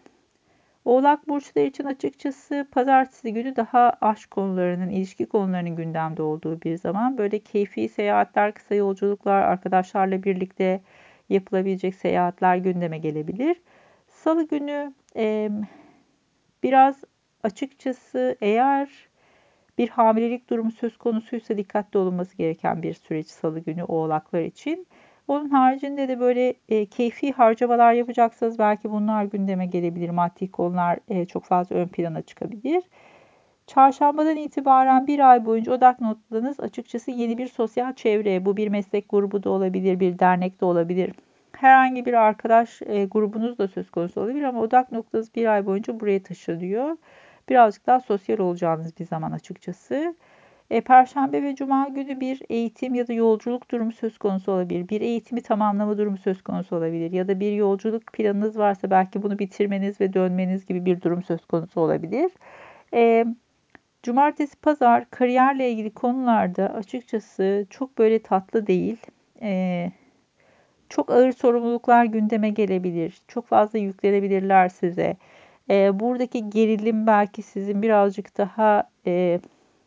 Oğlak 0.89 1.29
burçları 1.29 1.67
için 1.67 1.85
açıkçası 1.85 2.67
pazartesi 2.73 3.33
günü 3.33 3.57
daha 3.57 3.93
aşk 4.01 4.31
konularının, 4.31 4.89
ilişki 4.91 5.27
konularının 5.27 5.77
gündemde 5.77 6.23
olduğu 6.23 6.63
bir 6.63 6.79
zaman. 6.79 7.19
Böyle 7.19 7.39
keyfi 7.39 7.89
seyahatler, 7.89 8.55
kısa 8.55 8.75
yolculuklar, 8.75 9.43
arkadaşlarla 9.43 10.23
birlikte 10.23 10.81
yapılabilecek 11.29 11.95
seyahatler 11.95 12.57
gündeme 12.57 12.99
gelebilir. 12.99 13.61
Salı 14.09 14.49
günü 14.49 14.93
e, 15.17 15.51
biraz 16.63 17.05
açıkçası 17.43 18.37
eğer 18.41 18.89
bir 19.79 19.89
hamilelik 19.89 20.51
durumu 20.51 20.73
söz 20.73 20.97
konusuysa 20.97 21.57
dikkatli 21.57 21.99
olunması 21.99 22.37
gereken 22.37 22.83
bir 22.83 22.95
süreç 22.95 23.27
salı 23.27 23.61
günü 23.61 23.83
oğlaklar 23.83 24.43
için. 24.43 24.87
Onun 25.29 25.49
haricinde 25.49 26.09
de 26.09 26.21
böyle 26.21 26.55
e, 26.69 26.87
keyfi 26.87 27.33
harcamalar 27.33 27.93
yapacaksanız 27.93 28.59
belki 28.59 28.91
bunlar 28.91 29.25
gündeme 29.25 29.67
gelebilir. 29.67 30.11
Maddi 30.11 30.51
konular 30.51 30.99
e, 31.09 31.27
çok 31.27 31.45
fazla 31.45 31.77
ön 31.77 31.89
plana 31.89 32.23
çıkabilir. 32.23 32.83
Çarşambadan 33.67 34.37
itibaren 34.37 35.07
bir 35.07 35.31
ay 35.31 35.47
boyunca 35.47 35.73
odak 35.73 36.01
noktanız 36.01 36.61
açıkçası 36.61 37.11
yeni 37.11 37.39
bir 37.39 37.47
sosyal 37.47 37.95
çevre. 37.95 38.45
Bu 38.45 38.57
bir 38.57 38.69
meslek 38.69 39.11
grubu 39.11 39.43
da 39.43 39.51
olabilir, 39.51 40.01
bir 40.01 40.19
dernek 40.19 40.61
de 40.61 40.65
olabilir. 40.65 41.13
Herhangi 41.53 42.07
bir 42.07 42.15
arkadaş 42.15 42.83
e, 42.83 43.05
grubunuz 43.05 43.59
da 43.59 43.69
söz 43.69 43.91
konusu 43.91 44.21
olabilir 44.21 44.43
ama 44.43 44.61
odak 44.61 44.93
noktanız 44.93 45.35
bir 45.35 45.47
ay 45.47 45.67
boyunca 45.67 46.01
buraya 46.01 46.23
taşınıyor. 46.23 46.97
Birazcık 47.49 47.87
daha 47.87 48.01
sosyal 48.01 48.39
olacağınız 48.39 48.99
bir 48.99 49.05
zaman 49.07 49.33
açıkçası. 49.33 50.15
E, 50.71 50.81
Perşembe 50.81 51.43
ve 51.43 51.55
Cuma 51.55 51.89
günü 51.89 52.21
bir 52.21 52.43
eğitim 52.49 52.95
ya 52.95 53.09
da 53.09 53.13
yolculuk 53.13 53.71
durumu 53.71 53.93
söz 53.93 54.19
konusu 54.19 54.53
olabilir. 54.53 54.89
Bir 54.89 55.01
eğitimi 55.01 55.43
tamamlama 55.43 55.99
durumu 55.99 56.17
söz 56.19 56.43
konusu 56.43 56.77
olabilir. 56.77 57.13
Ya 57.13 57.29
da 57.29 57.41
bir 57.41 57.53
yolculuk 57.53 58.13
planınız 58.13 58.59
varsa 58.59 58.91
belki 58.91 59.23
bunu 59.23 59.39
bitirmeniz 59.39 60.01
ve 60.01 60.13
dönmeniz 60.13 60.67
gibi 60.67 60.85
bir 60.85 61.03
durum 61.03 61.23
söz 61.23 61.47
konusu 61.47 61.81
olabilir. 61.81 62.33
E, 62.95 63.25
Cumartesi, 64.03 64.57
pazar 64.57 65.11
kariyerle 65.11 65.71
ilgili 65.71 65.91
konularda 65.91 66.75
açıkçası 66.75 67.67
çok 67.71 67.99
böyle 67.99 68.23
tatlı 68.23 68.67
değil. 68.67 68.97
E, 69.43 69.93
çok 70.89 71.11
ağır 71.11 71.33
sorumluluklar 71.33 72.05
gündeme 72.05 72.51
gelebilir. 72.51 73.19
Çok 73.29 73.47
fazla 73.47 73.79
yüklenebilirler 73.79 74.69
size. 74.69 75.17
Buradaki 75.71 76.51
gerilim 76.51 77.07
belki 77.07 77.43
sizin 77.43 77.83
birazcık 77.83 78.39
daha... 78.39 78.91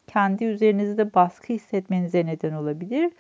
kendi 0.08 0.46
üzerinizde 0.46 1.14
baskı 1.14 1.54
hissetmenize 1.54 2.26
neden 2.26 2.54
olabilir. 2.54 3.12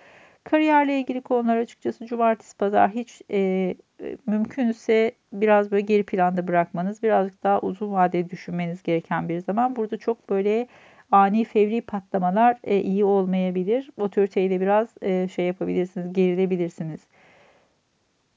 Kariyerle 0.43 0.99
ilgili 0.99 1.21
konular 1.21 1.57
açıkçası 1.57 2.05
cumartesi 2.05 2.57
pazar 2.57 2.91
hiç 2.91 3.21
e, 3.31 3.75
mümkünse 4.27 5.11
biraz 5.33 5.71
böyle 5.71 5.81
geri 5.81 6.03
planda 6.03 6.47
bırakmanız, 6.47 7.03
birazcık 7.03 7.43
daha 7.43 7.59
uzun 7.61 7.91
vadeli 7.91 8.29
düşünmeniz 8.29 8.83
gereken 8.83 9.29
bir 9.29 9.39
zaman. 9.39 9.75
Burada 9.75 9.97
çok 9.97 10.29
böyle 10.29 10.67
ani 11.11 11.43
fevri 11.43 11.81
patlamalar 11.81 12.57
e, 12.63 12.81
iyi 12.81 13.05
olmayabilir. 13.05 13.89
Otoriteyle 13.97 14.61
biraz 14.61 14.89
e, 15.01 15.27
şey 15.27 15.45
yapabilirsiniz, 15.45 16.13
gerilebilirsiniz. 16.13 17.01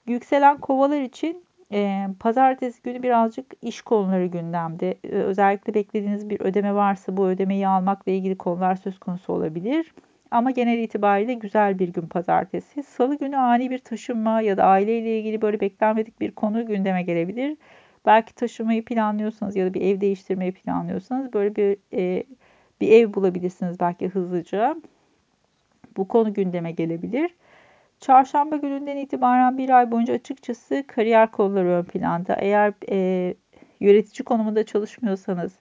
Yükselen 0.06 0.58
kovalar 0.58 1.00
için 1.00 1.43
e, 1.72 2.06
pazartesi 2.20 2.82
günü 2.82 3.02
birazcık 3.02 3.46
iş 3.62 3.82
konuları 3.82 4.26
gündemde. 4.26 4.94
E, 5.04 5.08
özellikle 5.08 5.74
beklediğiniz 5.74 6.30
bir 6.30 6.40
ödeme 6.40 6.74
varsa 6.74 7.16
bu 7.16 7.26
ödemeyi 7.26 7.68
almakla 7.68 8.12
ilgili 8.12 8.38
konular 8.38 8.76
söz 8.76 8.98
konusu 8.98 9.32
olabilir. 9.32 9.94
Ama 10.30 10.50
genel 10.50 10.78
itibariyle 10.78 11.34
güzel 11.34 11.78
bir 11.78 11.88
gün 11.88 12.06
pazartesi. 12.06 12.82
Salı 12.82 13.18
günü 13.18 13.36
ani 13.36 13.70
bir 13.70 13.78
taşınma 13.78 14.40
ya 14.40 14.56
da 14.56 14.64
aileyle 14.64 15.18
ilgili 15.18 15.42
böyle 15.42 15.60
beklenmedik 15.60 16.20
bir 16.20 16.30
konu 16.30 16.66
gündeme 16.66 17.02
gelebilir. 17.02 17.56
Belki 18.06 18.34
taşımayı 18.34 18.84
planlıyorsanız 18.84 19.56
ya 19.56 19.66
da 19.66 19.74
bir 19.74 19.80
ev 19.80 20.00
değiştirmeyi 20.00 20.52
planlıyorsanız 20.52 21.32
böyle 21.32 21.56
bir 21.56 21.76
e, 21.92 22.24
bir 22.80 22.88
ev 22.88 23.14
bulabilirsiniz 23.14 23.80
belki 23.80 24.08
hızlıca. 24.08 24.76
Bu 25.96 26.08
konu 26.08 26.34
gündeme 26.34 26.72
gelebilir. 26.72 27.34
Çarşamba 28.00 28.56
gününden 28.56 28.96
itibaren 28.96 29.58
bir 29.58 29.70
ay 29.70 29.90
boyunca 29.90 30.14
açıkçası 30.14 30.84
kariyer 30.86 31.30
konuları 31.30 31.68
ön 31.68 31.82
planda. 31.84 32.34
Eğer 32.34 32.72
e, 32.90 33.34
yönetici 33.80 34.24
konumunda 34.24 34.66
çalışmıyorsanız 34.66 35.52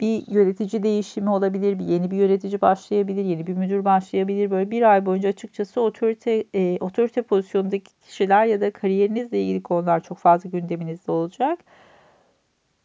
bir 0.00 0.26
yönetici 0.26 0.82
değişimi 0.82 1.30
olabilir, 1.30 1.78
bir 1.78 1.84
yeni 1.84 2.10
bir 2.10 2.16
yönetici 2.16 2.60
başlayabilir, 2.60 3.24
yeni 3.24 3.46
bir 3.46 3.54
müdür 3.54 3.84
başlayabilir. 3.84 4.50
Böyle 4.50 4.70
bir 4.70 4.82
ay 4.82 5.06
boyunca 5.06 5.28
açıkçası 5.28 5.80
otorite 5.80 6.44
e, 6.54 6.78
otorite 6.80 7.22
pozisyondaki 7.22 8.00
kişiler 8.00 8.46
ya 8.46 8.60
da 8.60 8.70
kariyerinizle 8.70 9.42
ilgili 9.42 9.62
konular 9.62 10.02
çok 10.02 10.18
fazla 10.18 10.50
gündeminizde 10.50 11.12
olacak. 11.12 11.58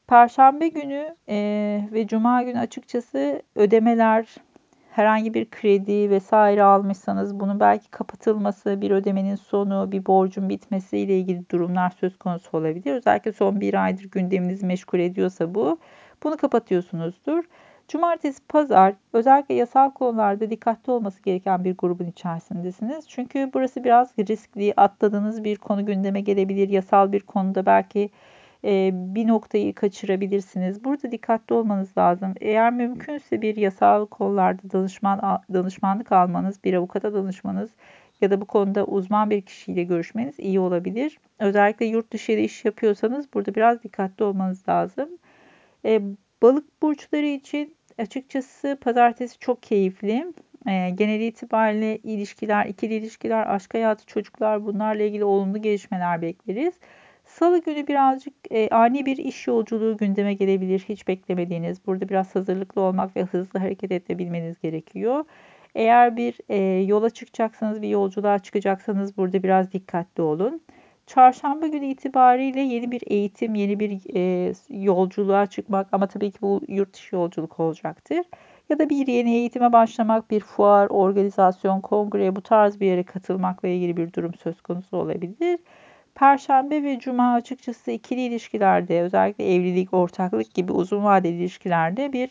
Perşembe 0.08 0.68
günü 0.68 1.16
e, 1.30 1.38
ve 1.92 2.08
Cuma 2.08 2.44
günü 2.44 2.60
açıkçası 2.60 3.42
ödemeler, 3.56 4.36
herhangi 4.92 5.34
bir 5.34 5.50
kredi 5.50 6.10
vesaire 6.10 6.64
almışsanız 6.64 7.40
bunun 7.40 7.60
belki 7.60 7.92
kapatılması, 7.92 8.82
bir 8.82 8.92
ödemenin 8.92 9.36
sonu, 9.36 9.92
bir 9.92 10.06
borcun 10.06 10.50
bitmesi 10.50 10.98
ile 10.98 11.20
ilgili 11.20 11.50
durumlar 11.50 11.90
söz 11.90 12.18
konusu 12.18 12.58
olabilir. 12.58 12.94
Özellikle 12.94 13.32
son 13.32 13.62
bir 13.62 13.84
aydır 13.84 14.04
gündeminizi 14.04 14.66
meşgul 14.66 15.00
ediyorsa 15.00 15.56
bu, 15.56 15.80
bunu 16.24 16.38
kapatıyorsunuzdur. 16.38 17.44
Cumartesi, 17.88 18.40
pazar 18.50 18.94
özellikle 19.14 19.56
yasal 19.56 19.92
konularda 19.92 20.50
dikkatli 20.50 20.92
olması 20.92 21.22
gereken 21.24 21.64
bir 21.64 21.78
grubun 21.78 22.06
içerisindesiniz. 22.06 23.10
Çünkü 23.10 23.52
burası 23.54 23.84
biraz 23.84 24.14
riskli, 24.20 24.74
atladığınız 24.78 25.44
bir 25.44 25.56
konu 25.56 25.86
gündeme 25.86 26.22
gelebilir. 26.22 26.70
Yasal 26.70 27.12
bir 27.12 27.20
konuda 27.20 27.66
belki 27.66 28.10
bir 28.64 29.28
noktayı 29.28 29.76
kaçırabilirsiniz. 29.76 30.84
Burada 30.84 31.12
dikkatli 31.12 31.54
olmanız 31.56 31.98
lazım. 31.98 32.34
Eğer 32.42 32.74
mümkünse 32.74 33.42
bir 33.42 33.56
yasal 33.56 34.06
kollarda 34.06 34.72
danışman 34.72 35.42
danışmanlık 35.54 36.12
almanız, 36.12 36.64
bir 36.64 36.74
avukata 36.74 37.14
danışmanız 37.14 37.70
ya 38.22 38.32
da 38.32 38.42
bu 38.42 38.46
konuda 38.46 38.86
uzman 38.86 39.30
bir 39.30 39.42
kişiyle 39.42 39.84
görüşmeniz 39.84 40.40
iyi 40.40 40.60
olabilir. 40.60 41.20
Özellikle 41.40 41.86
yurt 41.86 42.14
dışı 42.14 42.32
iş 42.32 42.66
yapıyorsanız 42.66 43.34
burada 43.34 43.56
biraz 43.56 43.84
dikkatli 43.84 44.24
olmanız 44.24 44.70
lazım. 44.70 45.10
E, 45.86 46.02
balık 46.42 46.82
burçları 46.82 47.26
için 47.26 47.76
açıkçası 47.98 48.78
pazartesi 48.82 49.40
çok 49.40 49.64
keyifli. 49.64 50.34
E, 50.68 50.90
genel 50.90 51.22
itibariyle 51.22 51.98
ilişkiler, 51.98 52.66
ikili 52.66 52.94
ilişkiler, 52.94 53.56
aşk 53.56 53.74
hayatı, 53.74 54.06
çocuklar 54.06 54.66
bunlarla 54.66 55.04
ilgili 55.04 55.24
olumlu 55.24 55.62
gelişmeler 55.62 56.22
bekleriz. 56.22 56.74
Salı 57.40 57.62
günü 57.62 57.88
birazcık 57.88 58.34
e, 58.52 58.70
ani 58.70 59.06
bir 59.06 59.18
iş 59.18 59.48
yolculuğu 59.48 59.98
gündeme 59.98 60.34
gelebilir. 60.34 60.86
Hiç 60.90 61.08
beklemediğiniz. 61.08 61.88
Burada 61.88 62.10
biraz 62.10 62.36
hazırlıklı 62.36 62.82
olmak 62.82 63.16
ve 63.16 63.24
hızlı 63.24 63.60
hareket 63.60 63.92
edebilmeniz 63.92 64.60
gerekiyor. 64.60 65.26
Eğer 65.76 66.18
bir 66.18 66.38
e, 66.50 66.58
yola 66.84 67.10
çıkacaksanız, 67.10 67.82
bir 67.82 67.90
yolculuğa 67.90 68.40
çıkacaksanız 68.40 69.18
burada 69.18 69.44
biraz 69.44 69.72
dikkatli 69.72 70.24
olun. 70.24 70.62
Çarşamba 71.08 71.68
günü 71.68 71.86
itibariyle 71.86 72.62
yeni 72.62 72.92
bir 72.92 73.02
eğitim, 73.08 73.56
yeni 73.56 73.80
bir 73.80 74.02
e, 74.16 74.54
yolculuğa 74.70 75.46
çıkmak 75.46 75.88
ama 75.92 76.08
tabii 76.08 76.32
ki 76.32 76.38
bu 76.42 76.62
yurt 76.68 76.94
dışı 76.94 77.16
yolculuk 77.16 77.60
olacaktır. 77.60 78.26
Ya 78.70 78.80
da 78.80 78.90
bir 78.90 79.08
yeni 79.08 79.34
eğitime 79.36 79.74
başlamak, 79.74 80.32
bir 80.32 80.40
fuar, 80.40 80.88
organizasyon, 80.90 81.82
kongre 81.82 82.36
bu 82.36 82.42
tarz 82.42 82.80
bir 82.80 82.86
yere 82.88 83.04
katılmakla 83.04 83.68
ilgili 83.68 83.98
bir 83.98 84.14
durum 84.14 84.34
söz 84.34 84.62
konusu 84.62 84.98
olabilir. 84.98 85.60
Perşembe 86.16 86.84
ve 86.84 87.00
cuma 87.00 87.34
açıkçası 87.34 87.92
ikili 87.92 88.22
ilişkilerde 88.22 89.02
özellikle 89.02 89.56
evlilik, 89.56 89.94
ortaklık 89.94 90.54
gibi 90.54 90.72
uzun 90.72 91.04
vadeli 91.04 91.36
ilişkilerde 91.36 92.14
bir 92.14 92.30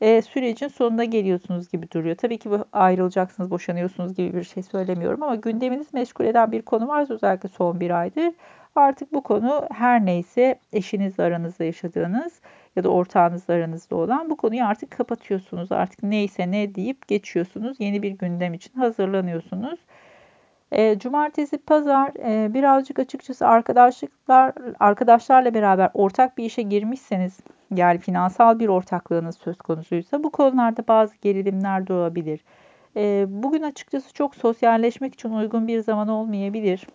e, 0.00 0.22
sürecin 0.22 0.68
sonuna 0.68 1.04
geliyorsunuz 1.04 1.68
gibi 1.68 1.90
duruyor. 1.90 2.16
Tabii 2.16 2.38
ki 2.38 2.50
bu 2.50 2.64
ayrılacaksınız, 2.72 3.50
boşanıyorsunuz 3.50 4.14
gibi 4.14 4.36
bir 4.36 4.44
şey 4.44 4.62
söylemiyorum 4.62 5.22
ama 5.22 5.34
gündeminiz 5.34 5.94
meşgul 5.94 6.24
eden 6.24 6.52
bir 6.52 6.62
konu 6.62 6.88
varsa 6.88 7.14
özellikle 7.14 7.48
son 7.48 7.80
bir 7.80 7.90
aydır. 7.90 8.34
Artık 8.76 9.12
bu 9.12 9.22
konu 9.22 9.66
her 9.72 10.06
neyse 10.06 10.58
eşinizle 10.72 11.22
aranızda 11.22 11.64
yaşadığınız 11.64 12.40
ya 12.76 12.84
da 12.84 12.88
ortağınızla 12.88 13.54
aranızda 13.54 13.96
olan 13.96 14.30
bu 14.30 14.36
konuyu 14.36 14.64
artık 14.64 14.90
kapatıyorsunuz. 14.90 15.72
Artık 15.72 16.02
neyse 16.02 16.50
ne 16.50 16.74
deyip 16.74 17.08
geçiyorsunuz. 17.08 17.76
Yeni 17.80 18.02
bir 18.02 18.10
gündem 18.10 18.54
için 18.54 18.78
hazırlanıyorsunuz. 18.78 19.80
E, 20.72 20.98
cumartesi, 20.98 21.58
pazar 21.58 22.12
e, 22.18 22.54
birazcık 22.54 22.98
açıkçası 22.98 23.46
arkadaşlıklar 23.46 24.52
arkadaşlarla 24.80 25.54
beraber 25.54 25.90
ortak 25.94 26.38
bir 26.38 26.44
işe 26.44 26.62
girmişseniz 26.62 27.38
yani 27.74 27.98
finansal 27.98 28.58
bir 28.58 28.68
ortaklığınız 28.68 29.38
söz 29.38 29.58
konusuysa 29.58 30.22
bu 30.22 30.30
konularda 30.30 30.88
bazı 30.88 31.14
gerilimler 31.22 31.86
doğabilir. 31.86 32.40
E, 32.96 33.26
bugün 33.28 33.62
açıkçası 33.62 34.12
çok 34.12 34.34
sosyalleşmek 34.34 35.14
için 35.14 35.30
uygun 35.30 35.68
bir 35.68 35.80
zaman 35.80 36.08
olmayabilir. 36.08 36.86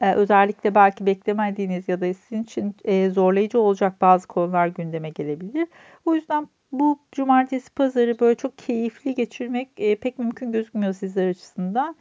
E, 0.00 0.12
özellikle 0.12 0.74
belki 0.74 1.06
beklemediğiniz 1.06 1.88
ya 1.88 2.00
da 2.00 2.14
sizin 2.14 2.42
için 2.42 2.76
e, 2.84 3.10
zorlayıcı 3.10 3.60
olacak 3.60 4.00
bazı 4.00 4.26
konular 4.28 4.66
gündeme 4.66 5.10
gelebilir. 5.10 5.68
O 6.04 6.14
yüzden 6.14 6.48
bu 6.72 6.98
cumartesi 7.12 7.70
pazarı 7.70 8.20
böyle 8.20 8.34
çok 8.34 8.58
keyifli 8.58 9.14
geçirmek 9.14 9.68
e, 9.76 9.96
pek 9.96 10.18
mümkün 10.18 10.52
gözükmüyor 10.52 10.92
sizler 10.92 11.28
açısından. 11.28 11.96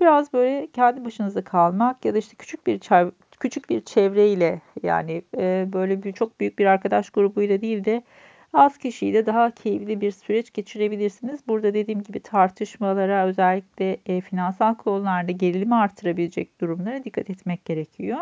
Biraz 0.00 0.32
böyle 0.32 0.66
kendi 0.66 1.04
başınıza 1.04 1.44
kalmak 1.44 2.04
ya 2.04 2.14
da 2.14 2.18
işte 2.18 2.34
küçük 2.38 2.66
bir 2.66 2.80
küçük 3.40 3.70
bir 3.70 3.80
çevreyle 3.80 4.60
yani 4.82 5.22
e, 5.36 5.68
böyle 5.72 6.02
bir 6.02 6.12
çok 6.12 6.40
büyük 6.40 6.58
bir 6.58 6.66
arkadaş 6.66 7.10
grubuyla 7.10 7.60
değil 7.60 7.84
de 7.84 8.02
az 8.52 8.78
kişiyle 8.78 9.26
daha 9.26 9.50
keyifli 9.50 10.00
bir 10.00 10.10
süreç 10.10 10.52
geçirebilirsiniz. 10.52 11.40
Burada 11.48 11.74
dediğim 11.74 12.02
gibi 12.02 12.20
tartışmalara 12.20 13.26
özellikle 13.26 13.96
e, 14.06 14.20
finansal 14.20 14.74
konularda 14.74 15.32
gerilimi 15.32 15.74
artırabilecek 15.74 16.60
durumlara 16.60 17.04
dikkat 17.04 17.30
etmek 17.30 17.64
gerekiyor. 17.64 18.18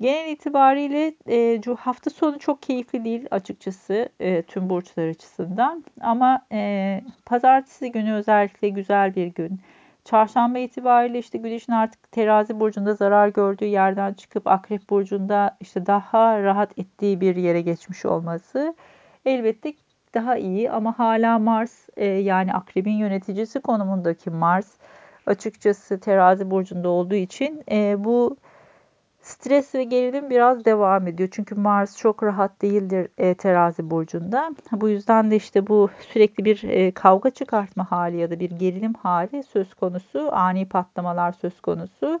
Genel 0.00 0.32
itibariyle 0.32 1.14
e, 1.30 1.60
hafta 1.78 2.10
sonu 2.10 2.38
çok 2.38 2.62
keyifli 2.62 3.04
değil 3.04 3.26
açıkçası 3.30 4.08
e, 4.20 4.42
tüm 4.42 4.70
burçlar 4.70 5.08
açısından. 5.08 5.84
Ama 6.00 6.46
e, 6.52 7.00
pazartesi 7.26 7.92
günü 7.92 8.12
özellikle 8.12 8.68
güzel 8.68 9.14
bir 9.14 9.26
gün. 9.26 9.60
Çarşamba 10.04 10.58
itibariyle 10.58 11.18
işte 11.18 11.38
Güneş'in 11.38 11.72
artık 11.72 12.12
terazi 12.12 12.60
burcunda 12.60 12.94
zarar 12.94 13.28
gördüğü 13.28 13.64
yerden 13.64 14.14
çıkıp 14.14 14.46
Akrep 14.46 14.90
burcunda 14.90 15.56
işte 15.60 15.86
daha 15.86 16.42
rahat 16.42 16.78
ettiği 16.78 17.20
bir 17.20 17.36
yere 17.36 17.60
geçmiş 17.60 18.04
olması 18.04 18.74
elbette 19.24 19.72
daha 20.14 20.36
iyi. 20.36 20.70
Ama 20.70 20.98
hala 20.98 21.38
Mars 21.38 21.88
e, 21.96 22.06
yani 22.06 22.54
Akrebin 22.54 22.96
yöneticisi 22.96 23.60
konumundaki 23.60 24.30
Mars 24.30 24.68
açıkçası 25.26 26.00
terazi 26.00 26.50
burcunda 26.50 26.88
olduğu 26.88 27.14
için 27.14 27.64
e, 27.70 28.04
bu 28.04 28.36
Stres 29.22 29.74
ve 29.74 29.84
gerilim 29.84 30.30
biraz 30.30 30.64
devam 30.64 31.06
ediyor. 31.06 31.28
Çünkü 31.32 31.54
Mars 31.54 31.96
çok 31.96 32.22
rahat 32.22 32.62
değildir 32.62 33.08
e, 33.18 33.34
terazi 33.34 33.90
burcunda. 33.90 34.50
Bu 34.72 34.88
yüzden 34.88 35.30
de 35.30 35.36
işte 35.36 35.66
bu 35.66 35.90
sürekli 36.12 36.44
bir 36.44 36.62
e, 36.62 36.92
kavga 36.92 37.30
çıkartma 37.30 37.92
hali 37.92 38.16
ya 38.16 38.30
da 38.30 38.40
bir 38.40 38.50
gerilim 38.50 38.94
hali 38.94 39.42
söz 39.42 39.74
konusu. 39.74 40.28
Ani 40.32 40.68
patlamalar 40.68 41.32
söz 41.32 41.60
konusu. 41.60 42.20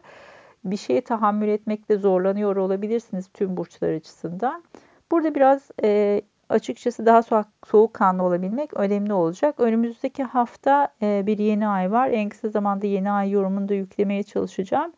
Bir 0.64 0.76
şeye 0.76 1.00
tahammül 1.00 1.48
etmekte 1.48 1.96
zorlanıyor 1.96 2.56
olabilirsiniz 2.56 3.28
tüm 3.34 3.56
burçlar 3.56 3.92
açısından. 3.94 4.64
Burada 5.10 5.34
biraz 5.34 5.70
e, 5.82 6.22
açıkçası 6.48 7.06
daha 7.06 7.22
soğuk, 7.22 7.46
soğukkanlı 7.66 8.22
olabilmek 8.22 8.74
önemli 8.74 9.12
olacak. 9.12 9.60
Önümüzdeki 9.60 10.24
hafta 10.24 10.88
e, 11.02 11.22
bir 11.26 11.38
yeni 11.38 11.68
ay 11.68 11.92
var. 11.92 12.08
En 12.10 12.28
kısa 12.28 12.48
zamanda 12.48 12.86
yeni 12.86 13.10
ay 13.10 13.30
yorumunu 13.30 13.68
da 13.68 13.74
yüklemeye 13.74 14.22
çalışacağım. 14.22 14.92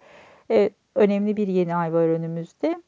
E, 0.51 0.71
önemli 0.95 1.37
bir 1.37 1.49
yeni 1.49 1.75
ay 1.77 1.93
var 1.93 2.09
önümüzde. 2.09 2.83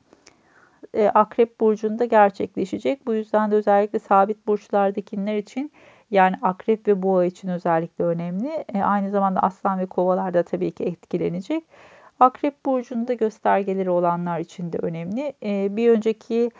E, 0.94 1.08
Akrep 1.08 1.60
burcunda 1.60 2.04
gerçekleşecek. 2.04 3.06
Bu 3.06 3.14
yüzden 3.14 3.50
de 3.50 3.54
özellikle 3.54 3.98
sabit 3.98 4.46
burçlardakiler 4.46 5.36
için 5.36 5.72
yani 6.10 6.36
akrep 6.42 6.88
ve 6.88 7.02
boğa 7.02 7.24
için 7.24 7.48
özellikle 7.48 8.04
önemli. 8.04 8.64
E, 8.74 8.82
aynı 8.82 9.10
zamanda 9.10 9.40
aslan 9.40 9.78
ve 9.78 9.86
kovalar 9.86 10.34
da 10.34 10.42
tabii 10.42 10.70
ki 10.70 10.84
etkilenecek. 10.84 11.64
Akrep 12.20 12.66
burcunda 12.66 13.14
göstergeleri 13.14 13.90
olanlar 13.90 14.40
için 14.40 14.72
de 14.72 14.78
önemli. 14.78 15.32
E, 15.42 15.76
bir 15.76 15.90
önceki 15.90 16.50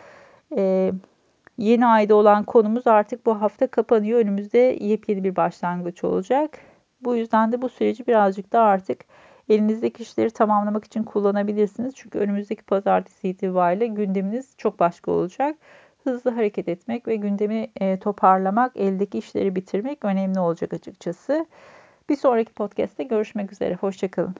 yeni 1.57 1.85
ayda 1.85 2.15
olan 2.15 2.43
konumuz 2.43 2.87
artık 2.87 3.25
bu 3.25 3.41
hafta 3.41 3.67
kapanıyor. 3.67 4.19
Önümüzde 4.19 4.57
yepyeni 4.79 5.23
bir 5.23 5.35
başlangıç 5.35 6.03
olacak. 6.03 6.59
Bu 7.01 7.15
yüzden 7.15 7.51
de 7.51 7.61
bu 7.61 7.69
süreci 7.69 8.07
birazcık 8.07 8.53
da 8.53 8.61
artık 8.61 9.05
elinizdeki 9.49 10.03
işleri 10.03 10.29
tamamlamak 10.31 10.85
için 10.85 11.03
kullanabilirsiniz. 11.03 11.95
Çünkü 11.95 12.19
önümüzdeki 12.19 12.63
pazartesi 12.63 13.29
itibariyle 13.29 13.87
gündeminiz 13.87 14.53
çok 14.57 14.79
başka 14.79 15.11
olacak. 15.11 15.57
Hızlı 16.03 16.31
hareket 16.31 16.67
etmek 16.67 17.07
ve 17.07 17.15
gündemi 17.15 17.67
e, 17.81 17.99
toparlamak, 17.99 18.77
eldeki 18.77 19.17
işleri 19.17 19.55
bitirmek 19.55 20.05
önemli 20.05 20.39
olacak 20.39 20.73
açıkçası. 20.73 21.45
Bir 22.09 22.15
sonraki 22.15 22.53
podcast'te 22.53 23.03
görüşmek 23.03 23.51
üzere. 23.51 23.75
Hoşçakalın. 23.75 24.35